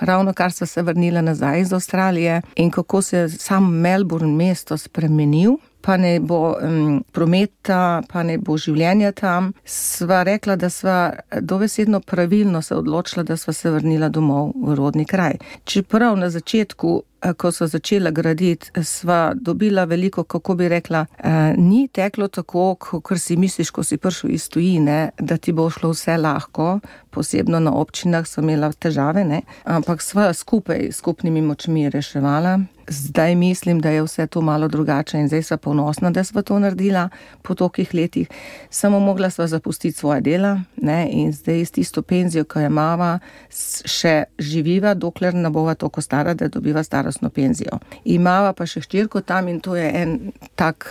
ravno 0.00 0.32
kar 0.32 0.52
so 0.52 0.66
se 0.66 0.82
vrnili 0.82 1.22
nazaj 1.22 1.60
iz 1.60 1.72
Avstralije 1.72 2.42
in 2.56 2.70
kako 2.70 3.02
se 3.02 3.18
je 3.18 3.28
sam 3.28 3.70
Melbourne 3.80 4.32
mesto 4.32 4.76
spremenil. 4.76 5.56
pa 5.84 5.96
ne 5.96 6.20
bo 6.20 6.56
um, 6.56 7.04
prometa, 7.12 8.02
pa 8.08 8.22
ne 8.24 8.38
bo 8.40 8.56
življenja 8.56 9.12
tam. 9.12 9.52
Sva 9.68 10.22
rekla, 10.24 10.56
da 10.56 10.70
sva 10.72 11.12
dovesedno 11.40 12.00
pravilno 12.00 12.62
se 12.62 12.76
odločila, 12.76 13.24
da 13.28 13.36
sva 13.36 13.52
se 13.52 13.70
vrnila 13.70 14.08
domov 14.08 14.54
v 14.56 14.78
rodni 14.78 15.04
kraj. 15.04 15.36
Čeprav 15.64 16.16
na 16.16 16.30
začetku 16.32 17.02
ko 17.32 17.52
so 17.52 17.66
začela 17.66 18.10
graditi, 18.10 18.70
sva 18.82 19.32
dobila 19.34 19.84
veliko, 19.84 20.24
kako 20.24 20.54
bi 20.54 20.68
rekla, 20.68 21.06
eh, 21.18 21.54
ni 21.56 21.88
teklo 21.88 22.28
tako, 22.28 22.74
kot 22.74 23.18
si 23.18 23.36
misliš, 23.36 23.70
ko 23.70 23.82
si 23.82 23.96
prišel 23.96 24.30
iz 24.30 24.48
tujine, 24.48 25.10
da 25.18 25.36
ti 25.36 25.52
bo 25.52 25.70
šlo 25.70 25.90
vse 25.90 26.16
lahko, 26.16 26.80
posebno 27.14 27.60
na 27.62 27.72
občinah 27.78 28.26
so 28.26 28.42
imela 28.42 28.72
težave, 28.72 29.24
ne? 29.24 29.42
ampak 29.64 30.02
sva 30.02 30.32
skupaj, 30.34 30.90
skupnimi 30.92 31.42
močmi 31.42 31.88
reševala. 31.90 32.58
Zdaj 32.88 33.34
mislim, 33.34 33.80
da 33.80 33.90
je 33.90 34.02
vse 34.02 34.26
to 34.26 34.40
malo 34.40 34.68
drugače 34.68 35.18
in 35.18 35.28
zdaj 35.28 35.42
sem 35.42 35.58
ponosna, 35.58 36.10
da 36.10 36.24
smo 36.24 36.42
to 36.42 36.58
naredila 36.58 37.08
po 37.42 37.54
tolikih 37.54 37.94
letih. 37.94 38.28
Samo 38.70 39.00
mogla 39.00 39.30
sva 39.30 39.46
zapustiti 39.46 39.98
svoje 39.98 40.20
dela 40.20 40.60
ne? 40.76 41.08
in 41.10 41.32
zdaj 41.32 41.64
s 41.64 41.70
tisto 41.70 42.02
penzijo, 42.02 42.44
ki 42.44 42.58
jo 42.58 42.66
imamo, 42.66 43.18
še 43.84 44.24
živiva, 44.38 44.94
dokler 44.94 45.34
ne 45.34 45.50
bova 45.50 45.74
tako 45.74 46.00
stara, 46.00 46.34
da 46.34 46.48
dobiva 46.48 46.82
starostno 46.82 47.30
penzijo. 47.30 47.78
Imava 48.04 48.52
pa 48.52 48.66
še 48.66 48.82
ščirko 48.84 49.20
tam 49.20 49.48
in 49.48 49.60
to 49.60 49.76
je 49.76 49.88
en 50.02 50.18
tak, 50.54 50.90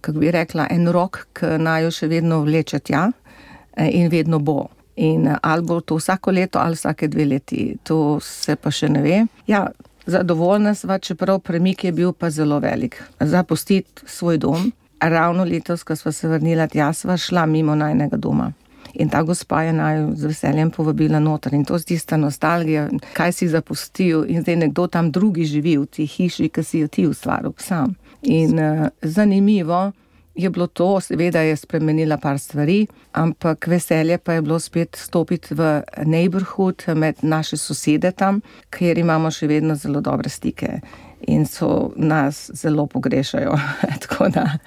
kako 0.00 0.18
bi 0.18 0.30
rekla, 0.30 0.68
en 0.70 0.86
rok, 0.94 1.26
ki 1.34 1.56
naj 1.58 1.88
jo 1.88 1.90
še 1.90 2.12
vedno 2.12 2.42
vleče 2.46 2.78
tja 2.78 3.08
e, 3.10 3.90
in 3.90 4.08
vedno 4.12 4.38
bo. 4.38 4.68
In 4.96 5.30
ali 5.42 5.62
bo 5.62 5.80
to 5.80 5.96
vsako 5.96 6.30
leto 6.30 6.58
ali 6.58 6.76
vsake 6.76 7.08
dve 7.08 7.24
leti, 7.24 7.76
to 7.82 8.20
se 8.20 8.56
pa 8.56 8.70
še 8.70 8.88
ne 8.92 9.02
ve. 9.02 9.24
Ja, 9.46 9.68
Zadovoljna 10.06 10.74
sva, 10.74 10.98
čeprav 10.98 11.38
premik 11.46 11.84
je 11.84 11.92
bil 11.92 12.12
pa 12.12 12.30
zelo 12.30 12.58
velik. 12.58 12.96
Zapustiti 13.20 14.02
svoj 14.06 14.38
dom, 14.38 14.72
ravno 15.00 15.44
letos, 15.44 15.84
ko 15.84 15.96
sva 15.96 16.12
se 16.12 16.28
vrnila 16.28 16.66
tja, 16.66 16.92
sva 16.92 17.16
šla 17.16 17.46
mimo 17.46 17.74
najnega 17.74 18.16
doma. 18.16 18.52
In 18.94 19.08
ta 19.08 19.22
gospa 19.22 19.62
je 19.62 19.72
naj 19.72 20.02
z 20.16 20.28
veseljem 20.28 20.70
povabila 20.70 21.20
noter 21.20 21.54
in 21.54 21.64
to 21.64 21.76
je 21.76 21.84
tista 21.94 22.16
nostalgija, 22.16 22.88
kaj 23.12 23.32
si 23.32 23.48
zapustil 23.48 24.24
in 24.28 24.42
zdaj 24.42 24.56
nekdo 24.56 24.86
tam 24.86 25.10
drugi 25.12 25.44
živi 25.44 25.76
v 25.78 25.86
tej 25.86 26.06
hiši, 26.06 26.48
ki 26.48 26.62
si 26.62 26.82
jo 26.82 26.88
ti 26.88 27.06
ustvaril 27.06 27.54
sam. 27.58 27.94
In 28.22 28.58
uh, 28.58 28.88
zanimivo, 29.02 29.92
je 30.34 30.50
bilo 30.50 30.66
to, 30.66 31.00
seveda 31.00 31.40
je 31.40 31.56
spremenila 31.56 32.16
par 32.16 32.38
stvari, 32.38 32.86
ampak 33.12 33.66
veselje 33.66 34.18
pa 34.18 34.32
je 34.32 34.42
bilo 34.42 34.58
spet 34.58 34.96
stopiti 34.96 35.54
v 35.54 35.82
neighborhood 36.04 36.82
med 36.96 37.16
naše 37.22 37.56
sosede 37.56 38.12
tam, 38.12 38.40
kjer 38.70 38.98
imamo 38.98 39.30
še 39.30 39.46
vedno 39.46 39.76
zelo 39.76 40.00
dobre 40.00 40.30
stike 40.30 40.80
in 41.28 41.46
so 41.46 41.92
nas 41.96 42.50
zelo 42.54 42.86
pogrešajo. 42.86 43.54
da, 44.34 44.58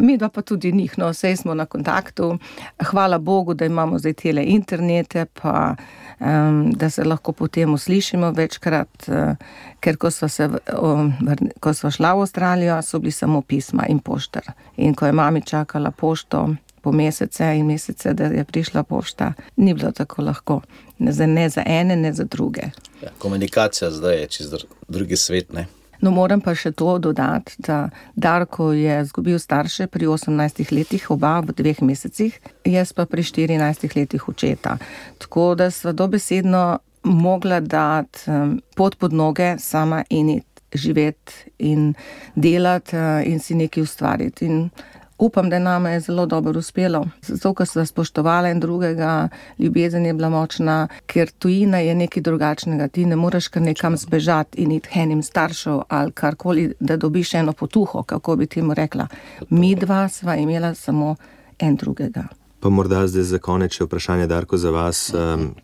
mi 0.00 0.18
pa 0.18 0.42
tudi 0.42 0.72
njih, 0.72 0.98
no, 0.98 1.08
vse 1.10 1.36
smo 1.36 1.54
na 1.54 1.66
kontaktu. 1.66 2.38
Hvala 2.84 3.18
Bogu, 3.18 3.54
da 3.54 3.64
imamo 3.64 3.98
zdaj 3.98 4.12
tele 4.12 4.44
internete, 4.44 5.26
pa 5.42 5.76
um, 6.20 6.72
da 6.72 6.90
se 6.90 7.04
lahko 7.04 7.32
potem 7.32 7.74
uslišimo 7.74 8.30
večkrat, 8.30 9.08
uh, 9.08 9.36
ker 9.80 9.96
ko 9.96 10.10
smo, 10.10 10.28
se, 10.28 10.48
um, 10.82 11.12
ko 11.60 11.74
smo 11.74 11.90
šla 11.90 12.14
v 12.14 12.20
Avstralijo, 12.20 12.82
so 12.82 12.98
bili 12.98 13.12
samo 13.12 13.42
pisma 13.42 13.86
in 13.88 13.98
poštar. 13.98 14.52
In 14.76 14.94
ko 14.94 15.06
je 15.06 15.12
mami 15.12 15.42
čakala 15.42 15.90
pošto 15.90 16.54
po 16.82 16.92
mesece 16.92 17.44
in 17.58 17.66
mesece, 17.66 18.12
da 18.14 18.24
je 18.24 18.44
prišla 18.44 18.82
pošta, 18.82 19.32
ni 19.56 19.74
bilo 19.74 19.92
tako 19.92 20.22
lahko. 20.22 20.60
Ne 20.98 21.12
za, 21.12 21.26
ne 21.26 21.48
za 21.48 21.62
ene, 21.66 21.96
ne 21.96 22.12
za 22.12 22.24
druge. 22.24 22.62
Ja, 23.02 23.10
komunikacija 23.18 23.90
zdaj 23.90 24.20
je 24.20 24.26
čez 24.26 24.54
drugi 24.88 25.16
svet. 25.16 25.52
Ne? 25.52 25.66
No, 26.00 26.10
moram 26.10 26.40
pa 26.40 26.54
še 26.54 26.72
to 26.76 26.98
dodati, 26.98 27.56
da 27.58 27.88
Darko 28.14 28.72
je 28.72 29.00
izgubil 29.02 29.38
starše 29.38 29.86
pri 29.86 30.06
18 30.06 30.72
letih, 30.72 31.10
oba 31.10 31.40
v 31.40 31.54
dveh 31.56 31.82
mesecih, 31.82 32.36
jaz 32.64 32.92
pa 32.92 33.06
pri 33.06 33.22
14 33.22 33.96
letih 33.96 34.28
očeta. 34.28 34.76
Tako 35.18 35.54
da 35.54 35.70
sva 35.70 35.92
dobesedno 35.92 36.78
mogla 37.06 37.60
dati 37.60 38.30
pot 38.74 38.98
pod 38.98 39.12
noge 39.12 39.56
sama 39.58 40.02
in 40.10 40.40
živeti 40.72 41.32
in 41.58 41.94
delati 42.34 42.96
in 43.24 43.40
si 43.40 43.54
nekaj 43.54 43.82
ustvariti. 43.82 44.46
In 44.46 44.70
Upam, 45.18 45.50
da 45.50 45.58
nam 45.58 45.86
je 45.86 46.00
zelo 46.00 46.26
dobro 46.26 46.58
uspelo, 46.58 47.06
zato 47.22 47.54
ker 47.54 47.66
so 47.66 47.84
spoštovali 47.86 48.50
en 48.50 48.60
drugega, 48.60 49.28
ljubezen 49.58 50.06
je 50.06 50.14
bila 50.14 50.28
močna, 50.28 50.88
ker 51.06 51.30
tujina 51.38 51.78
je 51.78 51.94
nekaj 51.94 52.22
drugačnega. 52.22 52.88
Ti 52.88 53.06
ne 53.06 53.16
moreš 53.16 53.48
kar 53.48 53.62
nekam 53.62 53.96
zbežati 53.96 54.62
in 54.62 54.72
iti 54.72 54.88
enim 54.94 55.22
staršev 55.22 55.80
ali 55.88 56.12
karkoli, 56.12 56.72
da 56.80 56.96
dobiš 56.96 57.34
eno 57.34 57.52
potuho, 57.52 58.02
kako 58.02 58.36
bi 58.36 58.46
ti 58.46 58.62
mu 58.62 58.74
rekla. 58.74 59.06
Mi 59.50 59.74
dva 59.74 60.08
sva 60.08 60.36
imela 60.36 60.74
samo 60.74 61.16
en 61.58 61.76
drugega. 61.76 62.26
Pa 62.60 62.68
morda 62.68 63.06
zdaj 63.06 63.22
za 63.22 63.38
konec 63.38 63.72
še 63.72 63.84
vprašanje, 63.84 64.26
Darko, 64.26 64.56
za 64.56 64.70
vas. 64.70 65.12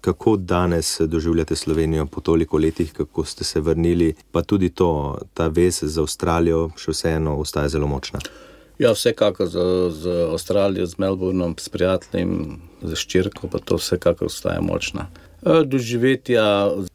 Kako 0.00 0.36
danes 0.36 1.00
doživljate 1.00 1.56
Slovenijo 1.56 2.06
po 2.06 2.20
toliko 2.20 2.58
letih, 2.58 2.92
kako 2.92 3.24
ste 3.24 3.44
se 3.44 3.60
vrnili, 3.60 4.14
pa 4.30 4.42
tudi 4.42 4.68
to, 4.68 5.18
ta 5.34 5.48
vez 5.48 5.82
z 5.82 5.98
Avstralijo 5.98 6.70
še 6.76 6.92
vseeno 6.92 7.36
ostaja 7.36 7.68
zelo 7.68 7.86
močna? 7.86 8.20
Ja, 8.82 8.90
vsekakor 8.92 9.46
z, 9.46 9.58
z 9.94 10.10
Avstralijo, 10.32 10.86
z 10.86 10.98
Melbournom, 10.98 11.54
s 11.58 11.70
prijateljem, 11.70 12.58
z 12.82 12.96
ščirko, 12.98 13.46
pa 13.52 13.60
to 13.62 13.78
vsekakor 13.78 14.26
ostaja 14.26 14.58
močna. 14.64 15.06
E, 15.42 15.60
doživetja, 15.66 16.44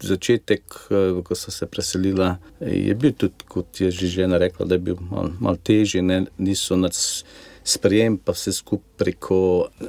začetek, 0.03 0.65
e, 0.91 1.03
ko 1.23 1.35
so 1.35 1.53
se 1.53 1.67
preselila, 1.71 2.33
je 2.59 2.95
bil 2.95 3.15
tudi, 3.15 3.47
kot 3.47 3.79
je 3.79 3.91
že 3.91 4.09
žena 4.17 4.39
rekla, 4.41 4.67
da 4.67 4.75
je 4.75 4.83
bil 4.89 4.99
malo 4.99 5.31
mal 5.39 5.55
težji, 5.55 6.03
ne? 6.03 6.25
niso 6.37 6.75
nas 6.75 7.23
sprejem, 7.63 8.17
pa 8.19 8.35
vse 8.35 8.51
skupaj 8.57 8.91
preko 8.99 9.39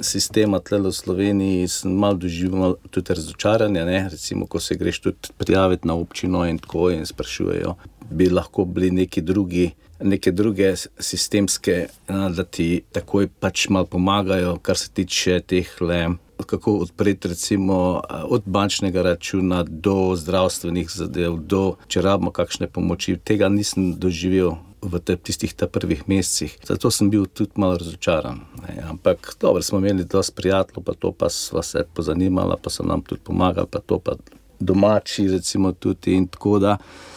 sistema 0.02 0.62
tle 0.62 0.78
v 0.86 0.94
Sloveniji, 0.94 1.66
sem 1.70 1.98
malo 1.98 2.22
doživel 2.22 2.76
tudi 2.94 3.14
razočaranje. 3.14 3.84
Ne? 3.90 4.00
Recimo, 4.10 4.46
ko 4.46 4.62
se 4.62 4.78
greš 4.78 5.02
tudi 5.08 5.34
prijaviti 5.38 5.88
na 5.88 5.98
občino 5.98 6.46
in 6.46 6.58
tako 6.62 6.90
in 6.94 7.06
sprašujejo, 7.06 7.74
bi 8.10 8.30
lahko 8.30 8.64
bili 8.64 8.90
neki 9.02 9.22
drugi 9.22 9.70
neke 10.00 10.32
druge 10.32 10.74
sistemske, 10.98 11.86
da 12.08 12.44
ti 12.44 12.82
takoj 12.92 13.28
pač 13.40 13.68
malo 13.68 13.86
pomagajo, 13.86 14.58
kar 14.62 14.76
se 14.78 14.90
tiče 14.90 15.40
teh 15.40 15.80
le. 15.80 16.06
Kako 16.38 16.76
odpreti, 16.84 17.28
recimo, 17.28 18.00
od 18.30 18.42
bančnega 18.46 19.02
računa 19.02 19.64
do 19.66 20.14
zdravstvenih 20.16 20.90
zadev, 20.90 21.40
do 21.42 21.62
če 21.90 22.02
rabimo 22.06 22.30
kakšne 22.30 22.68
pomoči. 22.70 23.16
Tega 23.18 23.48
nisem 23.50 23.96
doživel 23.98 24.54
v 24.82 25.00
te, 25.02 25.16
tistih 25.16 25.54
prvih 25.54 26.06
mesecih. 26.08 26.54
Zato 26.62 26.90
sem 26.94 27.10
bil 27.10 27.26
tudi 27.26 27.58
malo 27.58 27.78
razočaran. 27.78 28.40
Ne. 28.62 28.78
Ampak 28.86 29.34
dobro, 29.40 29.62
smo 29.62 29.78
imeli 29.78 30.04
dosti 30.04 30.36
prijateljev, 30.36 30.84
pa 30.84 30.94
to 30.94 31.12
pa 31.12 31.28
sva 31.28 31.62
se 31.62 31.84
pozanimala, 31.94 32.56
pa 32.62 32.70
so 32.70 32.86
nam 32.86 33.02
tudi 33.02 33.20
pomagali, 33.24 33.66
pa 33.70 33.80
to 33.80 33.98
pa 33.98 34.14
domači, 34.60 35.28
recimo, 35.28 35.72
tudi 35.72 36.14
in 36.14 36.26
tako 36.26 36.58
da. 36.58 36.76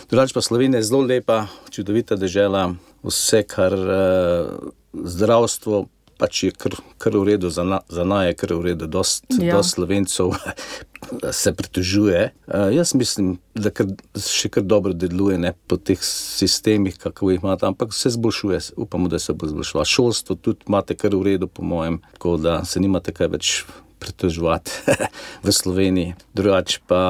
Drugač 0.09 0.33
pa 0.33 0.41
Slovenija 0.41 0.79
je 0.79 0.89
zelo 0.89 1.01
lepa, 1.01 1.45
čudovita 1.69 2.15
država, 2.15 2.73
vse, 3.03 3.43
kar 3.47 3.73
uh, 3.73 4.71
zdravstvo 4.93 5.85
pač 6.21 6.43
je 6.45 6.53
kar, 6.53 6.75
kar 7.01 7.17
v 7.17 7.33
redu, 7.33 7.49
za, 7.49 7.65
na, 7.65 7.81
za 7.89 8.05
naj 8.05 8.29
je 8.29 8.37
kar 8.37 8.53
v 8.53 8.65
redu, 8.69 8.85
dosti 8.85 9.41
ja. 9.41 9.57
dost 9.57 9.73
slovencev 9.73 10.35
se 11.41 11.53
pritožuje. 11.57 12.29
Uh, 12.45 12.69
jaz 12.75 12.93
mislim, 12.93 13.39
da 13.57 13.73
kar, 13.73 13.89
še 14.21 14.51
kar 14.53 14.65
dobro 14.67 14.93
deluje 14.93 15.39
ne, 15.41 15.55
po 15.67 15.79
teh 15.81 15.97
sistemih, 16.05 16.99
kako 17.01 17.33
jih 17.33 17.41
imate, 17.41 17.65
ampak 17.65 17.95
se 17.97 18.13
zboljšuje, 18.13 18.61
upamo, 18.85 19.09
da 19.09 19.19
se 19.19 19.33
bo 19.33 19.49
zboljšalo. 19.49 19.85
Šolstvo 19.95 20.37
tudi 20.37 20.69
imate 20.69 20.97
kar 20.99 21.17
v 21.17 21.33
redu, 21.33 21.49
po 21.49 21.65
mojem, 21.65 22.03
tako 22.13 22.37
da 22.37 22.61
se 22.69 22.83
nimate 22.83 23.15
kaj 23.17 23.33
več 23.33 23.55
pritoževati 24.01 24.71
v 25.45 25.53
Sloveniji. 25.53 26.15
Drugač 26.33 26.79
pa 26.89 27.01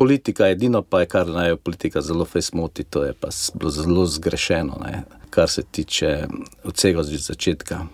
politika, 0.00 0.48
edino 0.48 0.82
pa 0.82 1.04
je, 1.04 1.12
kar 1.12 1.28
naj 1.28 1.56
politika 1.60 2.00
zelo 2.00 2.24
fejsmoti, 2.24 2.88
to 2.88 3.04
je 3.04 3.12
pa 3.12 3.28
bilo 3.54 3.70
zelo 3.70 4.06
zgrešeno, 4.08 4.80
ne, 4.80 5.04
kar 5.30 5.50
se 5.52 5.62
tiče 5.62 6.26
vsega 6.64 7.04
od 7.04 7.06
začetka. 7.06 7.86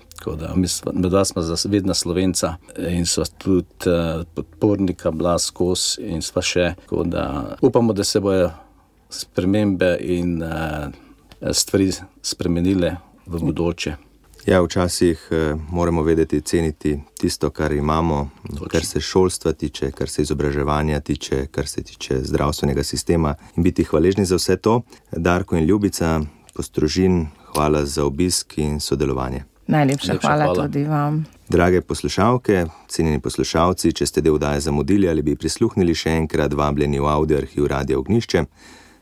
Mi 0.57 0.69
dva 1.09 1.25
smo 1.25 1.43
vedno 1.69 1.95
slovenca 1.95 2.55
in 2.79 3.05
so 3.07 3.25
tudi 3.39 3.91
uh, 3.91 4.23
podpornika 4.35 5.11
bila 5.11 5.39
skozi 5.39 6.07
in 6.15 6.23
sva 6.23 6.43
še. 6.43 6.71
Da 7.05 7.57
upamo, 7.61 7.93
da 7.93 8.05
se 8.05 8.23
bojo 8.25 8.49
spremembe 9.11 9.97
in 10.01 10.39
uh, 10.43 10.89
stvari 11.53 11.91
spremenile 12.23 12.97
v 13.27 13.43
budoče. 13.45 13.97
Ja, 14.47 14.61
včasih 14.61 15.29
eh, 15.31 15.55
moramo 15.71 16.03
vedeti 16.03 16.41
ceniti 16.41 17.01
tisto, 17.21 17.51
kar 17.51 17.73
imamo, 17.73 18.31
Točno. 18.51 18.67
kar 18.69 18.85
se 18.85 19.01
šolstva 19.01 19.53
tiče, 19.53 19.91
kar 19.91 20.09
se 20.09 20.23
izobraževanja 20.23 21.01
tiče, 21.01 21.47
kar 21.47 21.67
se 21.67 21.83
tiče 21.83 22.19
zdravstvenega 22.21 22.83
sistema 22.83 23.35
in 23.57 23.63
biti 23.63 23.85
hvaležni 23.85 24.25
za 24.25 24.37
vse 24.37 24.57
to. 24.57 24.83
Darko 25.13 25.57
in 25.57 25.65
Ljubica, 25.65 26.21
postrožin, 26.55 27.27
hvala 27.55 27.85
za 27.85 28.05
obisk 28.05 28.59
in 28.59 28.81
sodelovanje. 28.81 29.45
Najlepša 29.67 30.13
Lepša 30.13 30.29
hvala, 30.29 30.45
hvala 30.45 30.67
tudi 30.67 30.85
vam. 30.85 31.25
Drage 31.49 31.81
poslušalke, 31.81 32.67
cenjeni 32.89 33.21
poslušalci, 33.21 33.93
če 33.93 34.07
ste 34.07 34.21
del 34.21 34.39
daje 34.39 34.61
zamudili 34.61 35.09
ali 35.09 35.23
bi 35.23 35.37
prisluhnili 35.37 35.95
še 35.95 36.11
enkrat, 36.11 36.53
vabljeni 36.53 37.01
v 37.01 37.09
audio 37.09 37.37
arhiv 37.37 37.67
Radio 37.67 37.99
Ognišče. 37.99 38.45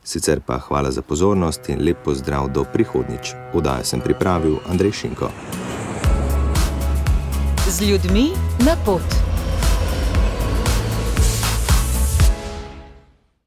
Sicer 0.05 0.41
pa 0.41 0.59
hvala 0.59 0.91
za 0.91 1.03
pozornost 1.03 1.69
in 1.69 1.85
lep 1.85 2.03
pozdrav 2.05 2.51
do 2.51 2.65
prihodnič. 2.65 3.35
Vdajo 3.55 3.85
sem 3.85 4.01
pripravil 4.01 4.59
Andrej 4.67 4.93
Šinko. 4.93 5.31
Z 7.71 7.87
ljudmi 7.87 8.35
na 8.67 8.77
pot. 8.85 9.32